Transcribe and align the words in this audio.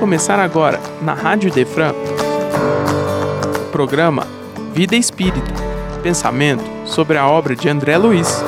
começar 0.00 0.38
agora, 0.38 0.80
na 1.02 1.12
Rádio 1.12 1.52
Defran, 1.52 1.92
o 1.92 3.70
programa 3.70 4.26
Vida 4.72 4.96
Espírita 4.96 5.52
Pensamento 6.02 6.64
sobre 6.86 7.18
a 7.18 7.28
obra 7.28 7.54
de 7.54 7.68
André 7.68 7.98
Luiz. 7.98 8.42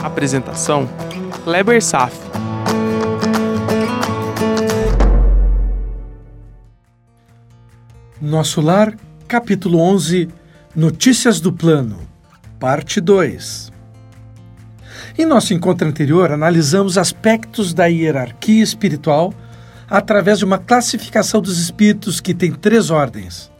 Apresentação: 0.00 0.88
Kleber 1.42 1.82
Saf. 1.82 2.16
Nosso 8.20 8.60
Lar, 8.60 8.94
capítulo 9.26 9.80
11 9.80 10.28
Notícias 10.76 11.40
do 11.40 11.52
Plano, 11.52 11.98
parte 12.60 13.00
2 13.00 13.71
em 15.18 15.26
nosso 15.26 15.52
encontro 15.52 15.86
anterior, 15.86 16.32
analisamos 16.32 16.96
aspectos 16.96 17.74
da 17.74 17.86
hierarquia 17.86 18.62
espiritual 18.62 19.34
através 19.88 20.38
de 20.38 20.44
uma 20.44 20.56
classificação 20.56 21.40
dos 21.40 21.58
espíritos 21.58 22.20
que 22.20 22.32
tem 22.32 22.50
três 22.50 22.88
ordens. 22.88 23.50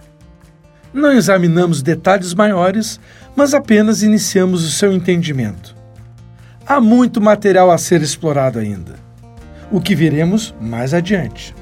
Não 0.94 1.12
examinamos 1.12 1.82
detalhes 1.82 2.32
maiores, 2.32 2.98
mas 3.36 3.52
apenas 3.52 4.02
iniciamos 4.02 4.64
o 4.64 4.70
seu 4.70 4.92
entendimento. 4.92 5.76
Há 6.66 6.80
muito 6.80 7.20
material 7.20 7.70
a 7.70 7.76
ser 7.76 8.00
explorado 8.00 8.58
ainda, 8.58 8.94
o 9.70 9.80
que 9.80 9.94
veremos 9.94 10.54
mais 10.60 10.94
adiante. 10.94 11.54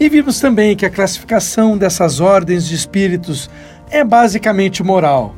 E 0.00 0.08
vimos 0.08 0.40
também 0.40 0.74
que 0.74 0.86
a 0.86 0.90
classificação 0.90 1.76
dessas 1.76 2.20
ordens 2.20 2.66
de 2.66 2.74
espíritos 2.74 3.50
é 3.90 4.02
basicamente 4.02 4.82
moral 4.82 5.36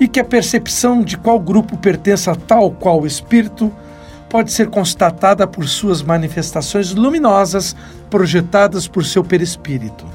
e 0.00 0.08
que 0.08 0.18
a 0.18 0.24
percepção 0.24 1.02
de 1.02 1.18
qual 1.18 1.38
grupo 1.38 1.76
pertence 1.76 2.30
a 2.30 2.34
tal 2.34 2.70
qual 2.70 3.06
espírito 3.06 3.70
pode 4.30 4.50
ser 4.50 4.70
constatada 4.70 5.46
por 5.46 5.68
suas 5.68 6.02
manifestações 6.02 6.94
luminosas 6.94 7.76
projetadas 8.08 8.88
por 8.88 9.04
seu 9.04 9.22
perispírito. 9.22 10.06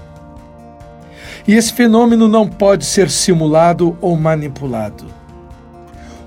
E 1.47 1.53
esse 1.53 1.71
fenômeno 1.71 2.27
não 2.27 2.47
pode 2.47 2.83
ser 2.85 3.11
simulado 3.11 3.95
ou 4.01 4.17
manipulado. 4.17 5.05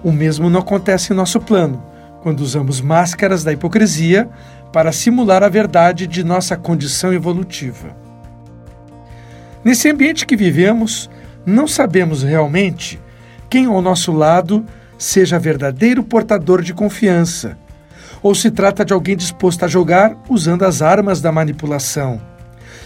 O 0.05 0.13
mesmo 0.13 0.49
não 0.49 0.61
acontece 0.61 1.13
em 1.13 1.17
nosso 1.17 1.41
plano, 1.41 1.83
quando 2.23 2.41
usamos 2.41 2.81
máscaras 2.81 3.43
da 3.43 3.53
hipocrisia 3.53 4.29
para 4.73 4.93
simular 4.93 5.43
a 5.43 5.49
verdade 5.49 6.07
de 6.07 6.23
nossa 6.23 6.57
condição 6.57 7.13
evolutiva. 7.13 7.97
Nesse 9.65 9.91
ambiente 9.91 10.25
que 10.25 10.37
vivemos, 10.37 11.11
não 11.45 11.67
sabemos 11.67 12.23
realmente 12.23 13.01
quem 13.49 13.67
ao 13.67 13.81
nosso 13.81 14.13
lado 14.13 14.65
seja 14.99 15.39
verdadeiro 15.39 16.03
portador 16.03 16.63
de 16.63 16.75
confiança, 16.75 17.57
ou 18.23 18.35
se 18.35 18.51
trata 18.51 18.85
de 18.85 18.93
alguém 18.93 19.17
disposto 19.17 19.65
a 19.65 19.69
jogar 19.69 20.17
usando 20.29 20.65
as 20.65 20.83
armas 20.83 21.21
da 21.21 21.31
manipulação, 21.31 22.21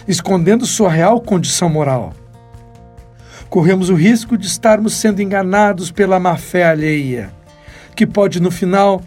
escondendo 0.07 0.65
sua 0.65 0.89
real 0.89 1.19
condição 1.19 1.69
moral. 1.69 2.13
Corremos 3.49 3.89
o 3.89 3.95
risco 3.95 4.37
de 4.37 4.47
estarmos 4.47 4.93
sendo 4.93 5.21
enganados 5.21 5.91
pela 5.91 6.19
má-fé 6.19 6.65
alheia, 6.65 7.31
que 7.95 8.07
pode, 8.07 8.39
no 8.39 8.51
final, 8.51 9.01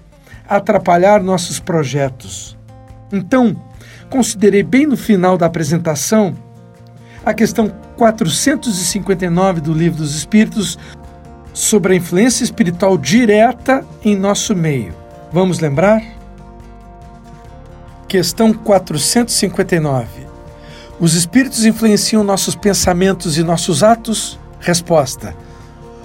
atrapalhar 0.48 1.22
nossos 1.22 1.58
projetos. 1.58 2.56
Então, 3.12 3.56
considerei 4.10 4.62
bem 4.62 4.86
no 4.86 4.96
final 4.96 5.36
da 5.36 5.46
apresentação 5.46 6.36
a 7.24 7.34
questão 7.34 7.72
459 7.96 9.60
do 9.60 9.72
Livro 9.72 9.98
dos 9.98 10.14
Espíritos 10.14 10.78
sobre 11.56 11.94
a 11.94 11.96
influência 11.96 12.44
espiritual 12.44 12.98
direta 12.98 13.82
em 14.04 14.14
nosso 14.14 14.54
meio. 14.54 14.94
Vamos 15.32 15.58
lembrar? 15.58 16.02
Questão 18.06 18.52
459. 18.52 20.06
Os 21.00 21.14
espíritos 21.14 21.64
influenciam 21.64 22.22
nossos 22.22 22.55
pensamentos 22.55 23.39
e 23.39 23.42
nossos 23.42 23.83
atos? 23.83 24.39
Resposta: 24.61 25.34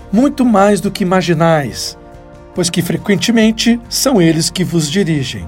Muito 0.10 0.46
mais 0.46 0.80
do 0.80 0.90
que 0.90 1.04
imaginais, 1.04 1.98
pois 2.56 2.70
que 2.70 2.82
frequentemente 2.82 3.78
são 3.90 4.22
eles 4.22 4.50
que 4.50 4.64
vos 4.64 4.90
dirigem. 4.90 5.48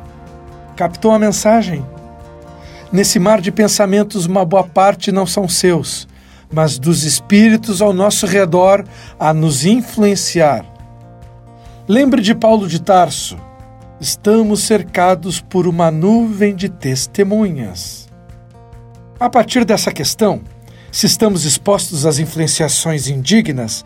Captou 0.75 1.13
a 1.13 1.19
mensagem? 1.19 1.85
Nesse 2.91 3.19
mar 3.19 3.39
de 3.39 3.53
pensamentos, 3.53 4.25
uma 4.25 4.43
boa 4.43 4.65
parte 4.65 5.13
não 5.13 5.25
são 5.25 5.47
seus, 5.47 6.09
mas 6.53 6.77
dos 6.77 7.03
espíritos 7.03 7.81
ao 7.81 7.91
nosso 7.91 8.25
redor 8.27 8.85
a 9.19 9.33
nos 9.33 9.65
influenciar. 9.65 10.65
Lembre 11.87 12.21
de 12.21 12.35
Paulo 12.35 12.67
de 12.67 12.79
Tarso: 12.79 13.37
estamos 13.99 14.61
cercados 14.61 15.41
por 15.41 15.67
uma 15.67 15.89
nuvem 15.89 16.55
de 16.55 16.69
testemunhas. 16.69 18.07
A 19.19 19.29
partir 19.29 19.65
dessa 19.65 19.91
questão, 19.91 20.41
se 20.91 21.07
estamos 21.07 21.43
expostos 21.43 22.05
às 22.05 22.19
influenciações 22.19 23.07
indignas, 23.07 23.83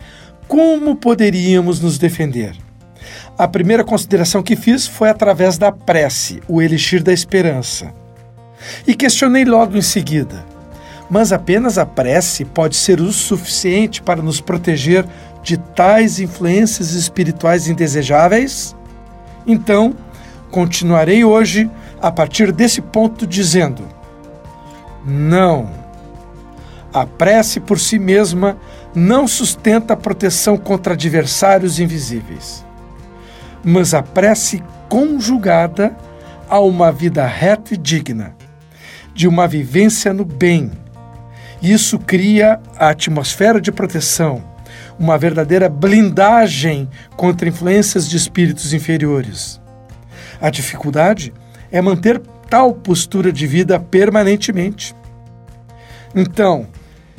como 0.47 0.95
poderíamos 0.95 1.79
nos 1.79 1.97
defender? 1.97 2.56
A 3.38 3.47
primeira 3.47 3.83
consideração 3.83 4.44
que 4.44 4.56
fiz 4.56 4.88
foi 4.88 5.09
através 5.09 5.57
da 5.57 5.72
prece, 5.72 6.41
o 6.47 6.61
elixir 6.61 7.01
da 7.01 7.13
esperança. 7.13 7.94
E 8.85 8.95
questionei 8.95 9.45
logo 9.45 9.77
em 9.77 9.81
seguida: 9.81 10.44
mas 11.09 11.31
apenas 11.31 11.78
a 11.78 11.85
prece 11.85 12.44
pode 12.44 12.75
ser 12.75 13.00
o 13.00 13.12
suficiente 13.12 14.01
para 14.01 14.22
nos 14.22 14.41
proteger 14.41 15.06
de 15.41 15.57
tais 15.57 16.19
influências 16.19 16.91
espirituais 16.91 17.68
indesejáveis? 17.68 18.75
Então, 19.45 19.95
continuarei 20.51 21.23
hoje 21.23 21.69
a 22.01 22.12
partir 22.12 22.51
desse 22.51 22.81
ponto 22.81 23.25
dizendo: 23.25 23.88
não. 25.06 25.69
A 26.94 27.06
prece 27.06 27.59
por 27.59 27.79
si 27.79 28.00
mesma 28.00 28.57
não 28.94 29.28
sustenta 29.28 29.94
a 29.94 29.97
proteção 29.97 30.57
contra 30.57 30.94
adversários 30.94 31.79
invisíveis. 31.79 32.66
Mas 33.63 33.94
a 33.94 34.01
prece 34.01 34.63
conjugada 34.89 35.95
a 36.50 36.59
uma 36.59 36.91
vida 36.91 37.25
reta 37.25 37.74
e 37.74 37.78
digna, 37.78 38.35
de 39.13 39.28
uma 39.28 39.47
vivência 39.47 40.13
no 40.13 40.25
bem, 40.25 40.72
isso 41.62 41.97
cria 41.97 42.59
a 42.78 42.90
atmosfera 42.90 43.59
de 43.59 43.72
proteção, 43.72 44.44
uma 45.00 45.18
verdadeira 45.18 45.68
blindagem 45.68 46.88
contra 47.16 47.50
influências 47.50 48.07
de 48.07 48.16
espíritos 48.16 48.73
inferiores. 48.73 49.59
A 50.40 50.50
dificuldade 50.50 51.34
é 51.72 51.81
manter 51.81 52.22
tal 52.50 52.73
postura 52.73 53.31
de 53.31 53.47
vida 53.47 53.79
permanentemente. 53.79 54.95
Então, 56.16 56.68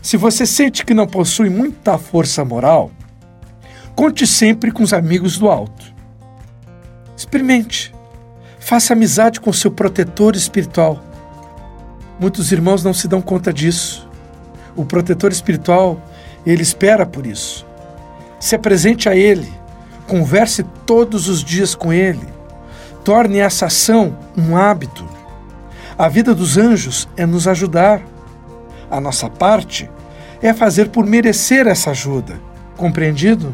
se 0.01 0.17
você 0.17 0.47
sente 0.47 0.85
que 0.85 0.95
não 0.95 1.07
possui 1.07 1.51
muita 1.51 1.99
força 1.99 2.45
moral, 2.45 2.93
conte 3.97 4.27
sempre 4.27 4.71
com 4.71 4.85
os 4.85 4.93
amigos 4.93 5.37
do 5.37 5.49
alto. 5.49 5.93
Experimente. 7.17 7.93
Faça 8.61 8.93
amizade 8.93 9.41
com 9.41 9.53
seu 9.53 9.71
protetor 9.71 10.37
espiritual. 10.37 11.03
Muitos 12.21 12.53
irmãos 12.53 12.85
não 12.85 12.93
se 12.93 13.09
dão 13.09 13.21
conta 13.21 13.53
disso 13.53 14.08
o 14.77 14.85
protetor 14.85 15.33
espiritual, 15.33 16.01
ele 16.47 16.63
espera 16.63 17.05
por 17.05 17.27
isso. 17.27 17.67
Se 18.41 18.55
apresente 18.55 19.09
a 19.09 19.17
ele, 19.17 19.53
converse 20.07 20.63
todos 20.87 21.29
os 21.29 21.43
dias 21.43 21.75
com 21.75 21.93
ele, 21.93 22.27
torne 23.05 23.39
essa 23.39 23.67
ação 23.67 24.17
um 24.37 24.57
hábito. 24.57 25.05
A 25.99 26.09
vida 26.09 26.35
dos 26.35 26.57
anjos 26.57 27.09
é 27.17 27.27
nos 27.27 27.49
ajudar. 27.49 28.01
A 28.91 29.01
nossa 29.01 29.29
parte 29.29 29.91
é 30.41 30.55
fazer 30.55 30.89
por 30.89 31.05
merecer 31.05 31.67
essa 31.67 31.91
ajuda. 31.91 32.41
Compreendido? 32.77 33.53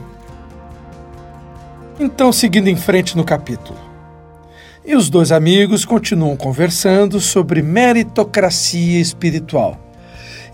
Então, 1.99 2.33
seguindo 2.33 2.69
em 2.69 2.77
frente 2.77 3.17
no 3.17 3.25
capítulo. 3.25 3.79
E 4.85 4.95
os 4.95 5.09
dois 5.09 5.33
amigos 5.33 5.87
continuam 5.87 6.37
conversando 6.37 7.19
sobre 7.19 7.63
meritocracia 7.63 9.01
espiritual 9.01 9.79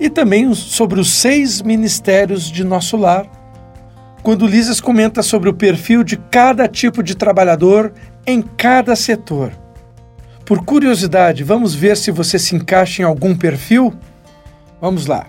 e 0.01 0.09
também 0.09 0.53
sobre 0.55 0.99
os 0.99 1.13
seis 1.13 1.61
ministérios 1.61 2.51
de 2.51 2.65
nosso 2.65 2.97
lar, 2.97 3.27
quando 4.23 4.47
Lises 4.47 4.81
comenta 4.81 5.23
sobre 5.23 5.51
o 5.51 5.55
perfil 5.55 6.03
de 6.03 6.17
cada 6.17 6.67
tipo 6.67 7.03
de 7.03 7.15
trabalhador 7.15 7.93
em 8.27 8.41
cada 8.41 8.97
setor. 8.97 9.53
Por 10.45 10.65
curiosidade, 10.65 11.45
vamos 11.45 11.75
ver 11.75 11.97
se 11.97 12.11
você 12.11 12.39
se 12.39 12.57
encaixa 12.57 13.03
em 13.03 13.05
algum 13.05 13.37
perfil? 13.37 13.95
Vamos 14.81 15.07
lá. 15.07 15.27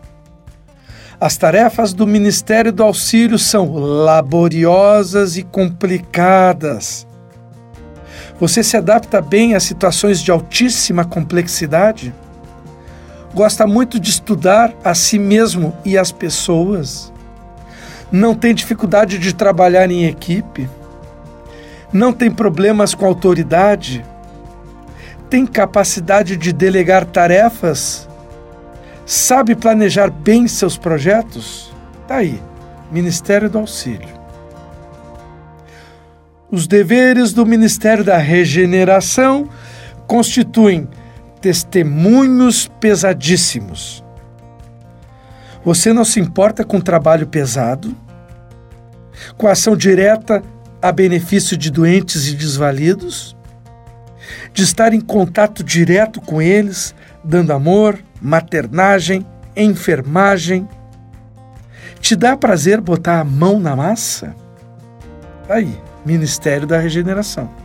As 1.19 1.38
tarefas 1.38 1.94
do 1.94 2.07
Ministério 2.07 2.71
do 2.71 2.81
Auxílio 2.81 3.38
são 3.38 3.75
laboriosas 3.75 5.38
e 5.38 5.44
complicadas. 5.44 7.06
Você 8.39 8.63
se 8.63 8.75
adapta 8.75 9.21
bem 9.21 9.53
a 9.53 9.59
situações 9.59 10.19
de 10.19 10.31
altíssima 10.31 11.06
complexidade? 11.06 12.12
Gosta 13.33 13.66
muito 13.66 14.00
de 14.00 14.10
estudar 14.10 14.74
a 14.83 14.94
si 14.94 15.18
mesmo 15.18 15.75
e 15.86 15.98
as 15.98 16.12
pessoas, 16.12 17.12
não 18.12 18.36
tem 18.36 18.54
dificuldade 18.54 19.18
de 19.18 19.33
trabalhar 19.33 19.89
em 19.89 20.06
equipe, 20.06 20.69
não 21.94 22.12
tem 22.12 22.30
problemas 22.30 22.94
com 22.94 23.06
autoridade, 23.06 24.06
tem 25.30 25.45
capacidade 25.45 26.36
de 26.36 26.51
delegar 26.51 27.06
tarefas? 27.06 28.07
Sabe 29.06 29.56
planejar 29.56 30.10
bem 30.10 30.48
seus 30.48 30.77
projetos? 30.77 31.74
Tá 32.07 32.16
aí, 32.18 32.42
Ministério 32.92 33.50
do 33.50 33.60
Auxílio. 33.60 34.22
Os 36.51 36.68
deveres 36.68 37.31
do 37.31 37.45
Ministério 37.45 38.04
da 38.04 38.18
Regeneração 38.18 39.48
constituem 40.06 40.89
testemunhos 41.41 42.69
pesadíssimos. 42.79 44.03
Você 45.65 45.91
não 45.91 46.05
se 46.05 46.19
importa 46.19 46.63
com 46.63 46.79
trabalho 46.79 47.27
pesado, 47.27 47.95
com 49.38 49.47
ação 49.47 49.75
direta 49.75 50.43
a 50.81 50.91
benefício 50.91 51.57
de 51.57 51.69
doentes 51.69 52.27
e 52.27 52.35
desvalidos, 52.35 53.35
de 54.53 54.63
estar 54.63 54.93
em 54.93 55.01
contato 55.01 55.63
direto 55.63 56.19
com 56.21 56.41
eles, 56.41 56.95
dando 57.23 57.51
amor, 57.51 57.99
maternagem, 58.21 59.25
enfermagem. 59.55 60.67
Te 61.99 62.15
dá 62.15 62.35
prazer 62.35 62.81
botar 62.81 63.19
a 63.19 63.23
mão 63.23 63.59
na 63.59 63.75
massa? 63.75 64.35
Aí, 65.47 65.77
Ministério 66.05 66.65
da 66.65 66.79
Regeneração. 66.79 67.61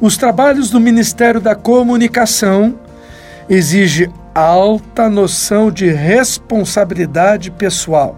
Os 0.00 0.16
trabalhos 0.16 0.70
do 0.70 0.78
Ministério 0.78 1.40
da 1.40 1.56
Comunicação 1.56 2.78
exigem 3.48 4.12
alta 4.32 5.08
noção 5.08 5.72
de 5.72 5.90
responsabilidade 5.90 7.50
pessoal. 7.50 8.16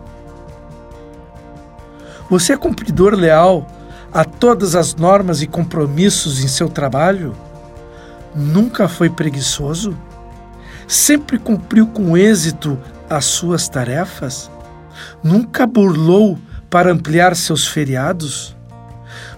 Você 2.29 2.53
é 2.53 2.57
cumpridor 2.59 3.15
leal 3.15 3.67
a 4.13 4.27
todas 4.27 4.75
as 4.75 4.95
normas 4.95 5.41
e 5.41 5.47
compromissos 5.47 6.45
em 6.45 6.49
seu 6.49 6.69
trabalho? 6.69 7.35
Nunca 8.37 8.87
foi 8.87 9.09
preguiçoso? 9.09 9.97
Sempre 10.87 11.39
cumpriu 11.39 11.87
com 11.87 12.15
êxito 12.15 12.79
as 13.09 13.25
suas 13.25 13.71
tarefas? 13.71 14.51
Nunca 15.25 15.67
burlou 15.67 16.39
para 16.69 16.93
ampliar 16.93 17.35
seus 17.35 17.67
feriados? 17.67 18.55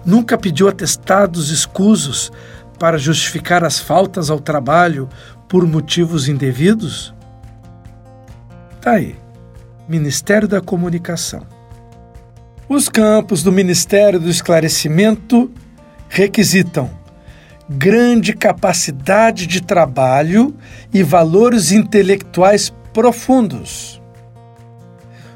Nunca 0.05 0.37
pediu 0.37 0.67
atestados 0.67 1.49
escusos 1.49 2.31
para 2.77 2.97
justificar 2.97 3.63
as 3.63 3.79
faltas 3.79 4.29
ao 4.29 4.39
trabalho 4.39 5.07
por 5.47 5.65
motivos 5.65 6.27
indevidos? 6.27 7.13
Tá 8.81 8.91
aí. 8.91 9.15
Ministério 9.87 10.47
da 10.47 10.59
Comunicação. 10.59 11.45
Os 12.67 12.89
campos 12.89 13.43
do 13.43 13.51
Ministério 13.51 14.19
do 14.19 14.29
Esclarecimento 14.29 15.51
requisitam 16.09 16.89
grande 17.69 18.33
capacidade 18.33 19.47
de 19.47 19.61
trabalho 19.61 20.55
e 20.93 21.01
valores 21.01 21.71
intelectuais 21.71 22.73
profundos. 22.93 24.01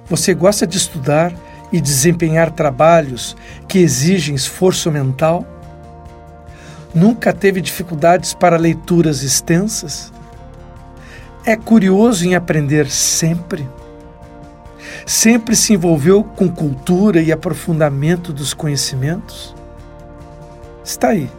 Você 0.06 0.34
gosta 0.34 0.66
de 0.66 0.78
estudar 0.78 1.34
e 1.72 1.82
desempenhar 1.82 2.52
trabalhos 2.52 3.36
que 3.68 3.80
exigem 3.80 4.36
esforço 4.36 4.92
mental? 4.92 5.46
Nunca 6.94 7.34
teve 7.34 7.62
dificuldades 7.62 8.34
para 8.34 8.58
leituras 8.58 9.22
extensas? 9.22 10.12
É 11.46 11.56
curioso 11.56 12.26
em 12.26 12.36
aprender 12.36 12.90
sempre? 12.90 13.68
Sempre 15.06 15.56
se 15.56 15.74
envolveu 15.74 16.24
com 16.24 16.50
cultura 16.50 17.22
e 17.22 17.32
aprofundamento 17.32 18.34
dos 18.34 18.54
conhecimentos? 18.54 19.56
Está 20.84 21.10
aí, 21.10 21.30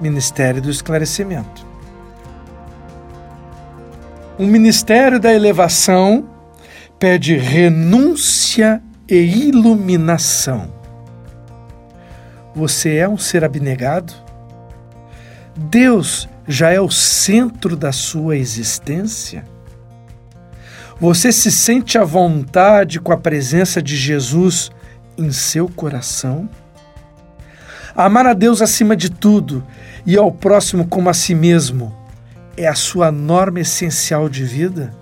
Ministério 0.00 0.62
do 0.62 0.70
Esclarecimento. 0.70 1.66
O 4.38 4.46
Ministério 4.46 5.18
da 5.18 5.34
Elevação 5.34 6.28
pede 6.98 7.36
renúncia 7.36 8.82
e 9.08 9.48
iluminação. 9.48 10.70
Você 12.54 12.96
é 12.96 13.08
um 13.08 13.16
ser 13.16 13.44
abnegado? 13.44 14.12
Deus 15.56 16.28
já 16.46 16.70
é 16.70 16.80
o 16.80 16.90
centro 16.90 17.76
da 17.76 17.90
sua 17.90 18.36
existência? 18.36 19.44
Você 21.00 21.30
se 21.30 21.50
sente 21.50 21.96
à 21.96 22.04
vontade 22.04 23.00
com 23.00 23.12
a 23.12 23.16
presença 23.16 23.80
de 23.80 23.96
Jesus 23.96 24.70
em 25.16 25.30
seu 25.30 25.68
coração? 25.68 26.48
Amar 27.94 28.26
a 28.26 28.34
Deus 28.34 28.60
acima 28.60 28.96
de 28.96 29.10
tudo 29.10 29.64
e 30.04 30.16
ao 30.16 30.30
próximo 30.30 30.86
como 30.86 31.08
a 31.08 31.14
si 31.14 31.34
mesmo 31.34 31.96
é 32.56 32.66
a 32.66 32.74
sua 32.74 33.10
norma 33.10 33.60
essencial 33.60 34.28
de 34.28 34.44
vida? 34.44 34.92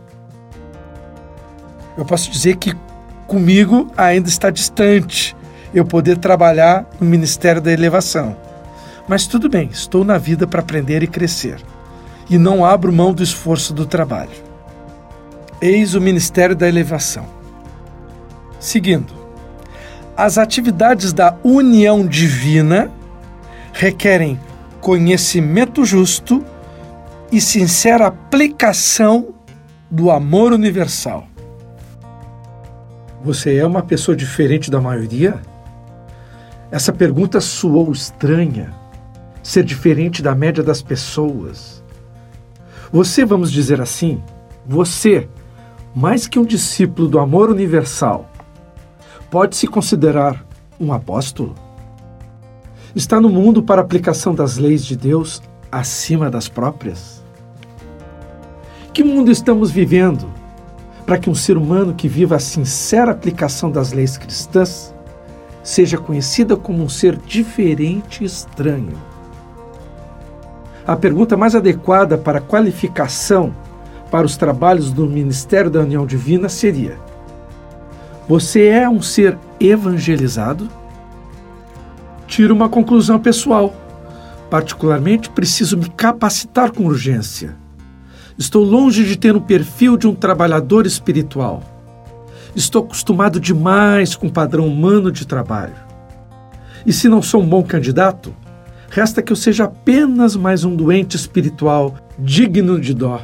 Eu 1.97 2.05
posso 2.05 2.31
dizer 2.31 2.57
que 2.57 2.75
comigo 3.27 3.91
ainda 3.97 4.29
está 4.29 4.51
distante 4.51 5.37
eu 5.75 5.85
poder 5.85 6.19
trabalhar 6.19 6.89
no 7.01 7.07
Ministério 7.07 7.61
da 7.61 7.73
Elevação. 7.73 8.37
Mas 9.09 9.27
tudo 9.27 9.49
bem, 9.49 9.69
estou 9.73 10.05
na 10.05 10.19
vida 10.19 10.47
para 10.47 10.61
aprender 10.61 11.03
e 11.03 11.07
crescer. 11.07 11.61
E 12.29 12.39
não 12.39 12.65
abro 12.65 12.93
mão 12.93 13.13
do 13.13 13.23
esforço 13.23 13.73
do 13.73 13.87
trabalho. 13.87 14.31
Eis 15.61 15.95
o 15.95 16.01
Ministério 16.01 16.57
da 16.57 16.69
Elevação. 16.69 17.27
Seguindo, 18.59 19.13
as 20.17 20.39
atividades 20.39 21.13
da 21.13 21.37
união 21.45 22.07
divina 22.07 22.91
requerem 23.73 24.41
conhecimento 24.81 25.85
justo 25.85 26.45
e 27.31 27.41
sincera 27.41 28.07
aplicação 28.07 29.35
do 29.91 30.11
amor 30.11 30.53
universal. 30.53 31.29
Você 33.27 33.57
é 33.57 33.67
uma 33.67 33.83
pessoa 33.83 34.15
diferente 34.15 34.71
da 34.71 34.81
maioria? 34.81 35.43
Essa 36.71 36.93
pergunta 36.93 37.41
soou 37.41 37.91
estranha. 37.91 38.73
Ser 39.43 39.65
diferente 39.65 40.23
da 40.23 40.33
média 40.33 40.63
das 40.63 40.81
pessoas. 40.81 41.83
Você, 42.93 43.25
vamos 43.25 43.51
dizer 43.51 43.81
assim, 43.81 44.23
você, 44.65 45.29
mais 45.93 46.29
que 46.29 46.39
um 46.39 46.45
discípulo 46.45 47.09
do 47.09 47.19
amor 47.19 47.51
universal, 47.51 48.31
pode 49.29 49.57
se 49.57 49.67
considerar 49.67 50.47
um 50.79 50.93
apóstolo? 50.93 51.53
Está 52.95 53.21
no 53.21 53.29
mundo 53.29 53.61
para 53.61 53.83
aplicação 53.83 54.37
das 54.37 54.57
leis 54.57 54.85
de 54.85 54.97
Deus 54.97 55.43
acima 55.73 56.31
das 56.31 56.49
próprias? 56.49 57.25
Que 58.93 59.03
mundo 59.03 59.33
estamos 59.33 59.73
vivendo 59.73 60.46
para 61.07 61.17
que 61.17 61.31
um 61.31 61.35
ser 61.35 61.57
humano 61.57 61.95
que 61.95 62.09
viva 62.09 62.35
a 62.35 62.41
sincera 62.41 63.13
aplicação 63.13 63.71
das 63.71 63.93
leis 63.93 64.19
cristãs 64.19 64.93
seja 65.63 65.97
conhecida 65.97 66.57
como 66.57 66.83
um 66.83 66.89
ser 66.89 67.17
diferente 67.17 68.25
e 68.25 68.27
estranho. 68.27 68.99
A 70.85 70.97
pergunta 70.97 71.37
mais 71.37 71.55
adequada 71.55 72.19
para 72.19 72.41
qualificação 72.41 73.55
para 74.11 74.27
os 74.27 74.37
trabalhos 74.37 74.93
do 74.93 75.07
Ministério 75.07 75.71
da 75.71 75.81
União 75.81 76.05
Divina 76.05 76.49
seria: 76.49 76.99
Você 78.29 78.67
é 78.67 78.89
um 78.89 79.01
ser 79.01 79.39
evangelizado? 79.61 80.69
Tiro 82.27 82.55
uma 82.55 82.69
conclusão 82.69 83.19
pessoal. 83.19 83.75
Particularmente, 84.51 85.31
preciso 85.31 85.77
me 85.77 85.89
capacitar 85.89 86.71
com 86.71 86.85
urgência 86.85 87.57
Estou 88.39 88.63
longe 88.63 89.03
de 89.05 89.17
ter 89.17 89.35
um 89.35 89.41
perfil 89.41 89.97
de 89.97 90.07
um 90.07 90.15
trabalhador 90.15 90.85
espiritual. 90.85 91.63
Estou 92.55 92.85
acostumado 92.85 93.41
demais 93.41 94.15
com 94.15 94.27
o 94.27 94.33
padrão 94.33 94.67
humano 94.67 95.11
de 95.11 95.27
trabalho. 95.27 95.75
E 96.85 96.93
se 96.93 97.09
não 97.09 97.23
sou 97.23 97.41
um 97.41 97.49
bom 97.49 97.63
candidato, 97.63 98.37
resta 98.91 99.23
que 99.23 99.33
eu 99.33 99.37
seja 99.37 99.65
apenas 99.65 100.37
mais 100.37 100.65
um 100.65 100.77
doente 100.77 101.17
espiritual 101.17 101.97
digno 102.19 102.79
de 102.79 102.93
dó. 102.93 103.23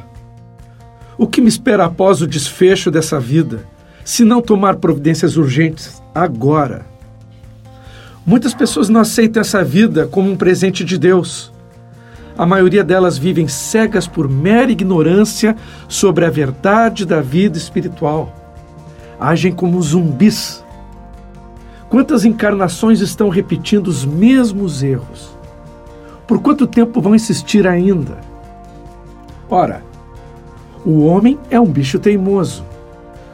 O 1.15 1.27
que 1.27 1.41
me 1.41 1.47
espera 1.47 1.85
após 1.85 2.19
o 2.23 2.27
desfecho 2.27 2.89
dessa 2.89 3.19
vida, 3.19 3.67
se 4.03 4.25
não 4.25 4.41
tomar 4.41 4.77
providências 4.77 5.37
urgentes 5.37 6.01
agora? 6.13 6.87
Muitas 8.25 8.55
pessoas 8.55 8.89
não 8.89 9.01
aceitam 9.01 9.41
essa 9.41 9.63
vida 9.63 10.07
como 10.07 10.31
um 10.31 10.35
presente 10.35 10.83
de 10.83 10.97
Deus 10.97 11.52
a 12.37 12.45
maioria 12.45 12.83
delas 12.83 13.17
vivem 13.17 13.47
cegas 13.47 14.07
por 14.07 14.27
mera 14.27 14.71
ignorância 14.71 15.55
sobre 15.87 16.25
a 16.25 16.29
verdade 16.29 17.05
da 17.05 17.21
vida 17.21 17.57
espiritual. 17.57 18.33
Agem 19.19 19.53
como 19.53 19.81
zumbis. 19.81 20.63
Quantas 21.89 22.25
encarnações 22.25 23.01
estão 23.01 23.29
repetindo 23.29 23.87
os 23.87 24.03
mesmos 24.03 24.81
erros? 24.81 25.37
Por 26.25 26.41
quanto 26.41 26.65
tempo 26.65 26.99
vão 26.99 27.13
insistir 27.13 27.67
ainda? 27.67 28.17
Ora, 29.47 29.83
o 30.83 31.05
homem 31.05 31.37
é 31.51 31.59
um 31.59 31.67
bicho 31.67 31.99
teimoso. 31.99 32.65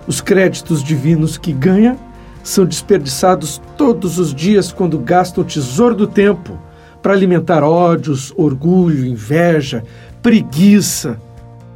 Os 0.06 0.20
créditos 0.20 0.84
divinos 0.84 1.38
que 1.38 1.53
ganha 1.53 1.98
são 2.44 2.65
desperdiçados 2.65 3.62
todos 3.77 4.20
os 4.20 4.34
dias 4.34 4.74
quando 4.74 5.00
gasta 5.00 5.39
o 5.39 5.46
tesouro 5.46 5.96
do 5.96 6.08
tempo 6.08 6.60
para 7.01 7.13
alimentar 7.13 7.63
ódios, 7.63 8.34
orgulho, 8.36 9.06
inveja, 9.06 9.84
preguiça, 10.22 11.20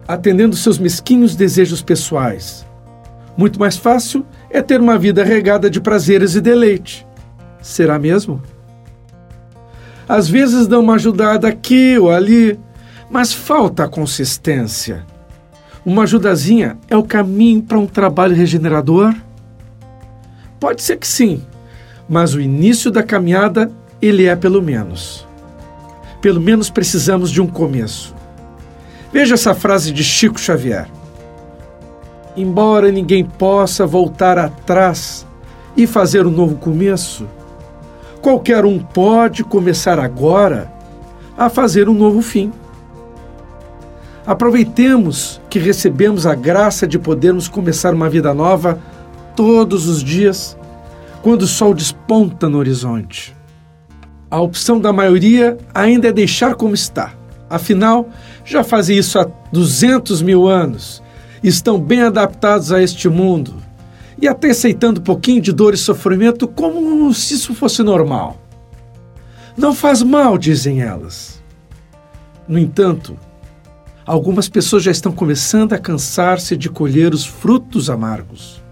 atendendo 0.07 0.55
seus 0.55 0.77
mesquinhos 0.77 1.35
desejos 1.35 1.81
pessoais. 1.81 2.65
Muito 3.35 3.59
mais 3.59 3.77
fácil 3.77 4.25
é 4.49 4.61
ter 4.61 4.79
uma 4.79 4.97
vida 4.97 5.23
regada 5.23 5.69
de 5.69 5.81
prazeres 5.81 6.35
e 6.35 6.41
deleite. 6.41 7.05
Será 7.61 7.97
mesmo? 7.97 8.41
Às 10.07 10.27
vezes 10.27 10.67
dão 10.67 10.81
uma 10.81 10.95
ajudada 10.95 11.47
aqui 11.47 11.97
ou 11.97 12.11
ali, 12.11 12.59
mas 13.09 13.33
falta 13.33 13.85
a 13.85 13.89
consistência. 13.89 15.05
Uma 15.85 16.03
ajudazinha 16.03 16.77
é 16.89 16.95
o 16.95 17.03
caminho 17.03 17.61
para 17.61 17.79
um 17.79 17.87
trabalho 17.87 18.35
regenerador? 18.35 19.13
Pode 20.59 20.81
ser 20.81 20.97
que 20.97 21.07
sim, 21.07 21.41
mas 22.07 22.33
o 22.33 22.41
início 22.41 22.91
da 22.91 23.01
caminhada 23.01 23.71
ele 24.05 24.25
é 24.25 24.35
pelo 24.35 24.61
menos. 24.61 25.25
Pelo 26.21 26.41
menos 26.41 26.69
precisamos 26.69 27.31
de 27.31 27.41
um 27.41 27.47
começo. 27.47 28.13
Veja 29.13 29.35
essa 29.35 29.55
frase 29.55 29.93
de 29.93 30.03
Chico 30.03 30.37
Xavier. 30.37 30.89
Embora 32.35 32.91
ninguém 32.91 33.23
possa 33.23 33.87
voltar 33.87 34.37
atrás 34.37 35.25
e 35.77 35.87
fazer 35.87 36.27
um 36.27 36.31
novo 36.31 36.55
começo, 36.55 37.25
qualquer 38.21 38.65
um 38.65 38.77
pode 38.77 39.41
começar 39.41 39.97
agora 39.99 40.69
a 41.37 41.49
fazer 41.49 41.87
um 41.87 41.93
novo 41.93 42.21
fim. 42.21 42.51
Aproveitemos 44.25 45.39
que 45.49 45.59
recebemos 45.59 46.25
a 46.25 46.35
graça 46.35 46.85
de 46.85 46.99
podermos 46.99 47.47
começar 47.47 47.93
uma 47.93 48.09
vida 48.09 48.33
nova 48.33 48.79
todos 49.33 49.87
os 49.87 50.03
dias, 50.03 50.57
quando 51.21 51.43
o 51.43 51.47
sol 51.47 51.73
desponta 51.73 52.49
no 52.49 52.57
horizonte. 52.57 53.33
A 54.33 54.41
opção 54.41 54.79
da 54.79 54.91
maioria 54.91 55.59
ainda 55.75 56.07
é 56.07 56.11
deixar 56.11 56.55
como 56.55 56.73
está. 56.73 57.13
Afinal, 57.47 58.09
já 58.43 58.63
fazem 58.63 58.97
isso 58.97 59.19
há 59.19 59.29
200 59.51 60.23
mil 60.23 60.47
anos, 60.47 61.03
estão 61.43 61.79
bem 61.79 62.01
adaptados 62.01 62.71
a 62.71 62.81
este 62.81 63.07
mundo 63.07 63.53
e 64.19 64.27
até 64.27 64.49
aceitando 64.49 64.99
um 64.99 65.03
pouquinho 65.03 65.39
de 65.39 65.51
dor 65.51 65.75
e 65.75 65.77
sofrimento 65.77 66.47
como 66.47 67.13
se 67.13 67.35
isso 67.35 67.53
fosse 67.53 67.83
normal. 67.83 68.41
Não 69.55 69.71
faz 69.71 70.01
mal, 70.01 70.35
dizem 70.35 70.81
elas. 70.81 71.39
No 72.47 72.57
entanto, 72.57 73.15
algumas 74.03 74.49
pessoas 74.49 74.81
já 74.81 74.89
estão 74.89 75.11
começando 75.11 75.73
a 75.73 75.77
cansar-se 75.77 76.57
de 76.57 76.71
colher 76.71 77.13
os 77.13 77.23
frutos 77.23 77.87
amargos. 77.87 78.63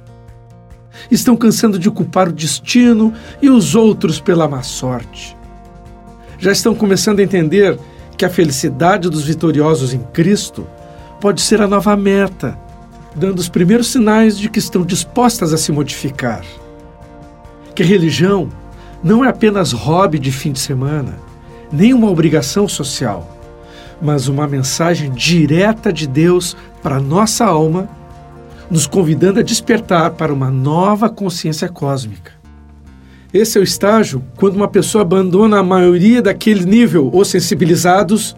Estão 1.12 1.38
cansando 1.38 1.77
de 1.77 1.91
culpar 1.91 2.30
o 2.30 2.34
destino 2.34 3.13
e 3.39 3.48
os 3.48 3.75
outros 3.75 4.20
pela 4.20 4.48
má 4.48 4.63
sorte. 4.63 5.39
Já 6.41 6.51
estão 6.51 6.75
começando 6.75 7.19
a 7.19 7.24
entender 7.24 7.79
que 8.17 8.25
a 8.25 8.29
felicidade 8.29 9.10
dos 9.10 9.24
vitoriosos 9.24 9.93
em 9.93 10.00
Cristo 10.12 10.67
pode 11.21 11.39
ser 11.39 11.62
a 11.62 11.67
nova 11.67 11.95
meta, 11.95 12.60
dando 13.15 13.39
os 13.39 13.48
primeiros 13.48 13.88
sinais 13.88 14.38
de 14.38 14.50
que 14.50 14.60
estão 14.60 14.83
dispostas 14.83 15.53
a 15.53 15.57
se 15.57 15.71
modificar. 15.71 16.43
Que 17.74 17.83
religião 17.83 18.50
não 19.01 19.24
é 19.24 19.29
apenas 19.29 19.71
hobby 19.71 20.19
de 20.19 20.33
fim 20.33 20.51
de 20.51 20.60
semana, 20.60 21.17
nem 21.71 21.93
uma 21.93 22.10
obrigação 22.10 22.67
social 22.67 23.38
mas 24.01 24.27
uma 24.27 24.48
mensagem 24.48 25.12
direta 25.12 25.93
de 25.93 26.07
Deus 26.07 26.57
para 26.81 27.00
nossa 27.00 27.45
alma, 27.45 27.88
nos 28.69 28.88
convidando 28.88 29.39
a 29.39 29.43
despertar 29.43 30.12
para 30.12 30.33
uma 30.33 30.50
nova 30.50 31.10
consciência 31.10 31.69
cósmica. 31.69 32.40
Esse 33.34 33.58
é 33.58 33.62
o 33.62 33.64
estágio 33.64 34.24
quando 34.36 34.56
uma 34.56 34.68
pessoa 34.68 35.04
abandona 35.04 35.60
a 35.60 35.64
maioria 35.64 36.22
daquele 36.22 36.66
nível, 36.66 37.10
ou 37.14 37.24
sensibilizados, 37.24 38.36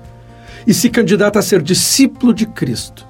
e 0.68 0.74
se 0.74 0.90
candidata 0.90 1.40
a 1.40 1.42
ser 1.42 1.62
discípulo 1.62 2.34
de 2.34 2.46
Cristo. 2.46 3.06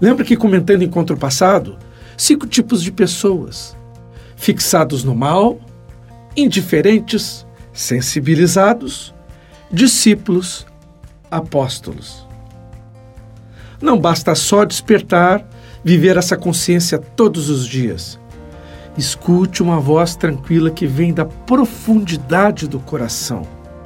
Lembra 0.00 0.24
que 0.24 0.36
comentando 0.36 0.82
encontro 0.82 1.16
passado, 1.16 1.78
cinco 2.16 2.46
tipos 2.46 2.82
de 2.82 2.92
pessoas: 2.92 3.76
fixados 4.36 5.02
no 5.02 5.14
mal, 5.14 5.58
indiferentes, 6.36 7.46
sensibilizados, 7.72 9.14
discípulos 9.72 10.66
apóstolos. 11.30 12.26
Não 13.80 13.98
basta 13.98 14.34
só 14.34 14.64
despertar, 14.64 15.46
viver 15.82 16.16
essa 16.16 16.36
consciência 16.36 16.98
todos 16.98 17.48
os 17.48 17.66
dias. 17.66 18.18
Escute 18.96 19.62
uma 19.62 19.78
voz 19.78 20.16
tranquila 20.16 20.70
que 20.70 20.86
vem 20.86 21.12
da 21.12 21.24
profundidade 21.24 22.66
do 22.66 22.80
coração 22.80 23.42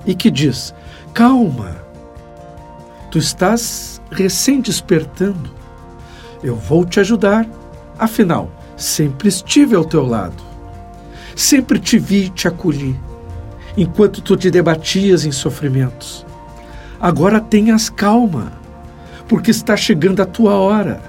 e 0.07 0.14
que 0.14 0.31
diz: 0.31 0.73
Calma, 1.12 1.76
tu 3.11 3.19
estás 3.19 4.00
recém 4.11 4.61
despertando. 4.61 5.50
Eu 6.43 6.55
vou 6.55 6.85
te 6.85 7.00
ajudar. 7.00 7.47
Afinal, 7.99 8.50
sempre 8.76 9.29
estive 9.29 9.75
ao 9.75 9.85
teu 9.85 10.07
lado. 10.07 10.43
Sempre 11.35 11.79
te 11.79 11.99
vi 11.99 12.25
e 12.25 12.31
te 12.31 12.49
acolhi, 12.49 12.99
enquanto 13.76 14.21
tu 14.21 14.37
te 14.37 14.50
debatias 14.50 15.25
em 15.25 15.33
sofrimentos. 15.33 16.25
Agora 17.00 17.40
tenhas 17.40 17.88
calma, 17.88 18.52
porque 19.26 19.50
está 19.50 19.76
chegando 19.76 20.21
a 20.21 20.26
tua 20.26 20.55
hora. 20.55 21.02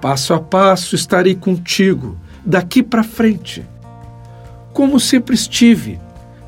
Passo 0.00 0.32
a 0.32 0.40
passo 0.40 0.94
estarei 0.94 1.34
contigo, 1.34 2.16
daqui 2.48 2.82
para 2.82 3.04
frente. 3.04 3.62
Como 4.72 4.98
sempre 4.98 5.34
estive, 5.34 6.00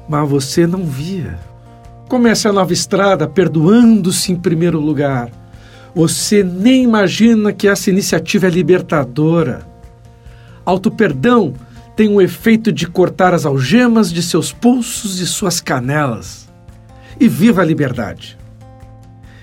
mas 0.08 0.26
você 0.26 0.66
não 0.66 0.82
via. 0.86 1.38
Comece 2.08 2.48
a 2.48 2.52
nova 2.52 2.72
estrada 2.72 3.28
perdoando-se 3.28 4.32
em 4.32 4.36
primeiro 4.36 4.80
lugar. 4.80 5.30
Você 5.94 6.42
nem 6.42 6.84
imagina 6.84 7.52
que 7.52 7.68
essa 7.68 7.90
iniciativa 7.90 8.46
é 8.46 8.50
libertadora. 8.50 9.60
Auto-perdão 10.64 11.52
tem 11.94 12.08
o 12.08 12.22
efeito 12.22 12.72
de 12.72 12.86
cortar 12.86 13.34
as 13.34 13.44
algemas 13.44 14.10
de 14.10 14.22
seus 14.22 14.52
pulsos 14.52 15.20
e 15.20 15.26
suas 15.26 15.60
canelas 15.60 16.48
e 17.18 17.28
viva 17.28 17.60
a 17.60 17.64
liberdade. 17.64 18.38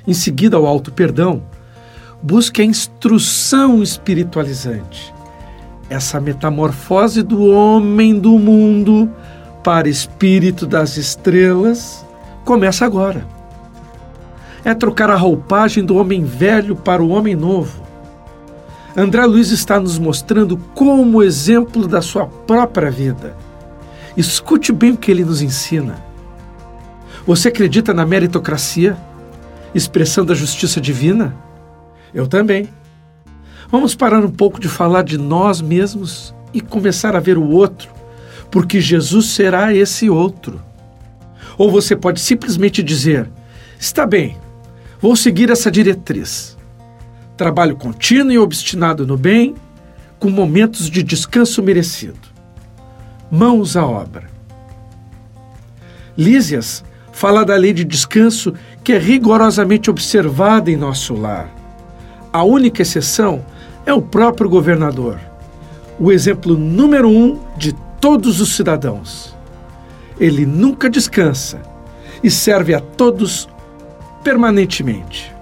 Em 0.07 0.13
seguida 0.13 0.57
ao 0.57 0.65
alto 0.65 0.91
perdão, 0.91 1.43
busque 2.23 2.63
a 2.63 2.65
instrução 2.65 3.83
espiritualizante. 3.83 5.16
Essa 5.89 6.19
metamorfose 6.19 7.23
do 7.23 7.45
homem 7.45 8.19
do 8.19 8.37
mundo 8.37 9.09
para 9.63 9.87
espírito 9.87 10.65
das 10.65 10.97
estrelas 10.97 12.05
começa 12.43 12.85
agora. 12.85 13.25
É 14.65 14.73
trocar 14.73 15.09
a 15.09 15.15
roupagem 15.15 15.85
do 15.85 15.95
homem 15.95 16.23
velho 16.25 16.75
para 16.75 17.01
o 17.01 17.09
homem 17.09 17.35
novo. 17.35 17.81
André 18.95 19.25
Luiz 19.25 19.51
está 19.51 19.79
nos 19.79 19.97
mostrando 19.97 20.57
como 20.73 21.23
exemplo 21.23 21.87
da 21.87 22.01
sua 22.01 22.25
própria 22.25 22.89
vida. 22.89 23.35
Escute 24.17 24.73
bem 24.73 24.91
o 24.91 24.97
que 24.97 25.11
ele 25.11 25.23
nos 25.23 25.41
ensina. 25.41 26.03
Você 27.25 27.49
acredita 27.49 27.93
na 27.93 28.05
meritocracia, 28.05 28.97
expressão 29.75 30.25
da 30.25 30.33
justiça 30.33 30.81
divina? 30.81 31.35
Eu 32.13 32.27
também. 32.27 32.69
Vamos 33.69 33.95
parar 33.95 34.23
um 34.23 34.31
pouco 34.31 34.59
de 34.61 34.69
falar 34.69 35.03
de 35.03 35.17
nós 35.17 35.59
mesmos 35.59 36.33
e 36.53 36.61
começar 36.61 37.15
a 37.15 37.19
ver 37.19 37.37
o 37.37 37.49
outro, 37.49 37.89
porque 38.49 38.79
Jesus 38.79 39.27
será 39.27 39.73
esse 39.73 40.09
outro. 40.09 40.61
Ou 41.57 41.69
você 41.69 41.95
pode 41.95 42.21
simplesmente 42.21 42.81
dizer: 42.81 43.29
está 43.77 44.05
bem, 44.05 44.37
vou 45.01 45.15
seguir 45.15 45.49
essa 45.49 45.69
diretriz. 45.69 46.55
Trabalho 47.35 47.75
contínuo 47.75 48.31
e 48.31 48.39
obstinado 48.39 49.05
no 49.05 49.17
bem, 49.17 49.53
com 50.17 50.29
momentos 50.29 50.89
de 50.89 51.03
descanso 51.03 51.61
merecido. 51.61 52.19
Mãos 53.29 53.75
à 53.75 53.85
obra. 53.85 54.29
Lísias 56.17 56.83
fala 57.11 57.43
da 57.43 57.55
lei 57.55 57.73
de 57.73 57.83
descanso 57.83 58.53
que 58.83 58.93
é 58.93 58.97
rigorosamente 58.97 59.89
observada 59.89 60.71
em 60.71 60.77
nosso 60.77 61.13
lar. 61.13 61.53
A 62.31 62.43
única 62.43 62.81
exceção 62.81 63.43
é 63.87 63.93
o 63.93 64.01
próprio 64.01 64.49
governador, 64.49 65.17
o 65.97 66.11
exemplo 66.11 66.57
número 66.57 67.07
um 67.07 67.39
de 67.55 67.71
todos 68.01 68.41
os 68.41 68.53
cidadãos. 68.53 69.33
Ele 70.19 70.45
nunca 70.45 70.89
descansa 70.89 71.61
e 72.21 72.29
serve 72.29 72.75
a 72.75 72.81
todos 72.81 73.47
permanentemente. 74.25 75.33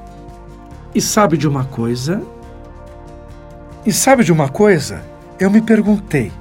E 0.94 1.02
sabe 1.02 1.38
de 1.38 1.48
uma 1.48 1.66
coisa? 1.66 2.22
E 3.84 3.92
sabe 3.92 4.24
de 4.24 4.32
uma 4.32 4.48
coisa? 4.48 5.02
Eu 5.40 5.50
me 5.50 5.62
perguntei: 5.62 6.32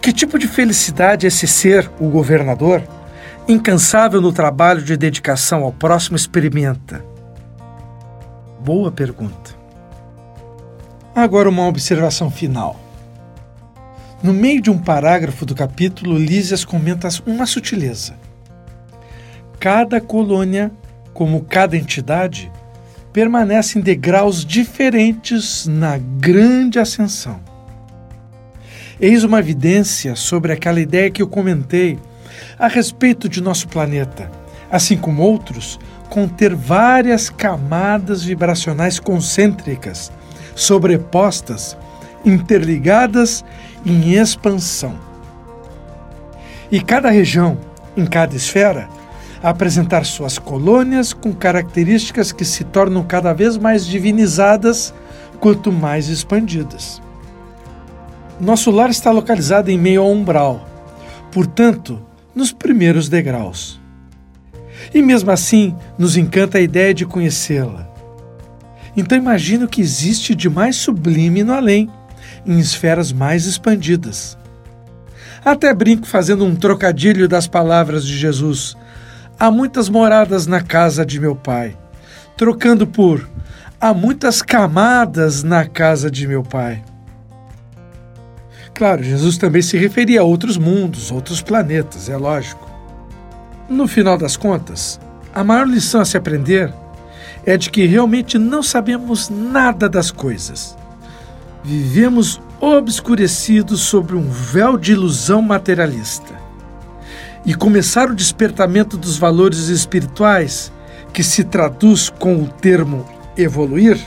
que 0.00 0.14
tipo 0.14 0.38
de 0.38 0.48
felicidade 0.48 1.26
esse 1.26 1.46
ser, 1.46 1.90
o 2.00 2.08
governador, 2.08 2.82
incansável 3.46 4.22
no 4.22 4.32
trabalho 4.32 4.80
de 4.80 4.96
dedicação 4.96 5.62
ao 5.62 5.72
próximo, 5.72 6.16
experimenta? 6.16 7.04
Boa 8.64 8.90
pergunta. 8.90 9.55
Agora, 11.16 11.48
uma 11.48 11.66
observação 11.66 12.30
final. 12.30 12.78
No 14.22 14.34
meio 14.34 14.60
de 14.60 14.70
um 14.70 14.76
parágrafo 14.76 15.46
do 15.46 15.54
capítulo, 15.54 16.18
Lísias 16.18 16.62
comenta 16.62 17.08
uma 17.24 17.46
sutileza. 17.46 18.12
cada 19.58 19.98
colônia, 19.98 20.70
como 21.14 21.40
cada 21.40 21.74
entidade, 21.74 22.52
permanece 23.14 23.78
em 23.78 23.80
degraus 23.80 24.44
diferentes 24.44 25.66
na 25.66 25.96
grande 25.96 26.78
ascensão. 26.78 27.40
Eis 29.00 29.24
uma 29.24 29.38
evidência 29.38 30.14
sobre 30.16 30.52
aquela 30.52 30.82
ideia 30.82 31.10
que 31.10 31.22
eu 31.22 31.28
comentei 31.28 31.98
a 32.58 32.68
respeito 32.68 33.26
de 33.26 33.42
nosso 33.42 33.68
planeta, 33.68 34.30
assim 34.70 34.98
como 34.98 35.22
outros, 35.22 35.80
conter 36.10 36.54
várias 36.54 37.30
camadas 37.30 38.22
vibracionais 38.22 39.00
concêntricas, 39.00 40.12
sobrepostas, 40.56 41.76
interligadas 42.24 43.44
em 43.84 44.14
expansão. 44.14 44.98
E 46.72 46.80
cada 46.80 47.10
região, 47.10 47.56
em 47.96 48.04
cada 48.04 48.34
esfera, 48.34 48.88
apresentar 49.40 50.04
suas 50.04 50.38
colônias 50.38 51.12
com 51.12 51.32
características 51.32 52.32
que 52.32 52.44
se 52.44 52.64
tornam 52.64 53.04
cada 53.04 53.32
vez 53.32 53.56
mais 53.56 53.86
divinizadas 53.86 54.92
quanto 55.38 55.70
mais 55.70 56.08
expandidas. 56.08 57.00
Nosso 58.40 58.70
lar 58.70 58.90
está 58.90 59.12
localizado 59.12 59.70
em 59.70 59.78
meio 59.78 60.02
ao 60.02 60.10
umbral, 60.10 60.66
portanto, 61.30 62.02
nos 62.34 62.52
primeiros 62.52 63.08
degraus. 63.08 63.80
E 64.92 65.00
mesmo 65.02 65.30
assim, 65.30 65.74
nos 65.98 66.16
encanta 66.16 66.58
a 66.58 66.60
ideia 66.60 66.92
de 66.92 67.06
conhecê-la. 67.06 67.95
Então 68.96 69.18
imagino 69.18 69.68
que 69.68 69.80
existe 69.80 70.34
de 70.34 70.48
mais 70.48 70.76
sublime 70.76 71.44
no 71.44 71.52
além, 71.52 71.90
em 72.46 72.58
esferas 72.58 73.12
mais 73.12 73.44
expandidas. 73.46 74.38
Até 75.44 75.72
brinco 75.74 76.06
fazendo 76.06 76.44
um 76.44 76.56
trocadilho 76.56 77.28
das 77.28 77.46
palavras 77.46 78.04
de 78.04 78.16
Jesus. 78.16 78.76
Há 79.38 79.50
muitas 79.50 79.88
moradas 79.88 80.46
na 80.46 80.62
casa 80.62 81.04
de 81.04 81.20
meu 81.20 81.36
pai, 81.36 81.76
trocando 82.36 82.86
por 82.86 83.28
há 83.80 83.92
muitas 83.92 84.40
camadas 84.40 85.42
na 85.42 85.66
casa 85.66 86.10
de 86.10 86.26
meu 86.26 86.42
pai. 86.42 86.82
Claro, 88.74 89.02
Jesus 89.02 89.38
também 89.38 89.62
se 89.62 89.76
referia 89.76 90.20
a 90.20 90.24
outros 90.24 90.56
mundos, 90.56 91.10
outros 91.10 91.40
planetas, 91.40 92.08
é 92.08 92.16
lógico. 92.16 92.68
No 93.68 93.86
final 93.86 94.18
das 94.18 94.36
contas, 94.36 95.00
a 95.34 95.42
maior 95.44 95.66
lição 95.66 96.00
a 96.00 96.04
se 96.04 96.16
aprender 96.16 96.72
é 97.46 97.56
de 97.56 97.70
que 97.70 97.86
realmente 97.86 98.36
não 98.36 98.62
sabemos 98.62 99.30
nada 99.30 99.88
das 99.88 100.10
coisas. 100.10 100.76
Vivemos 101.64 102.40
obscurecidos 102.60 103.80
sobre 103.80 104.16
um 104.16 104.28
véu 104.28 104.76
de 104.76 104.92
ilusão 104.92 105.40
materialista. 105.40 106.34
E 107.44 107.54
começar 107.54 108.10
o 108.10 108.14
despertamento 108.14 108.96
dos 108.96 109.16
valores 109.16 109.68
espirituais, 109.68 110.72
que 111.12 111.22
se 111.22 111.44
traduz 111.44 112.10
com 112.10 112.42
o 112.42 112.48
termo 112.48 113.06
evoluir, 113.36 113.98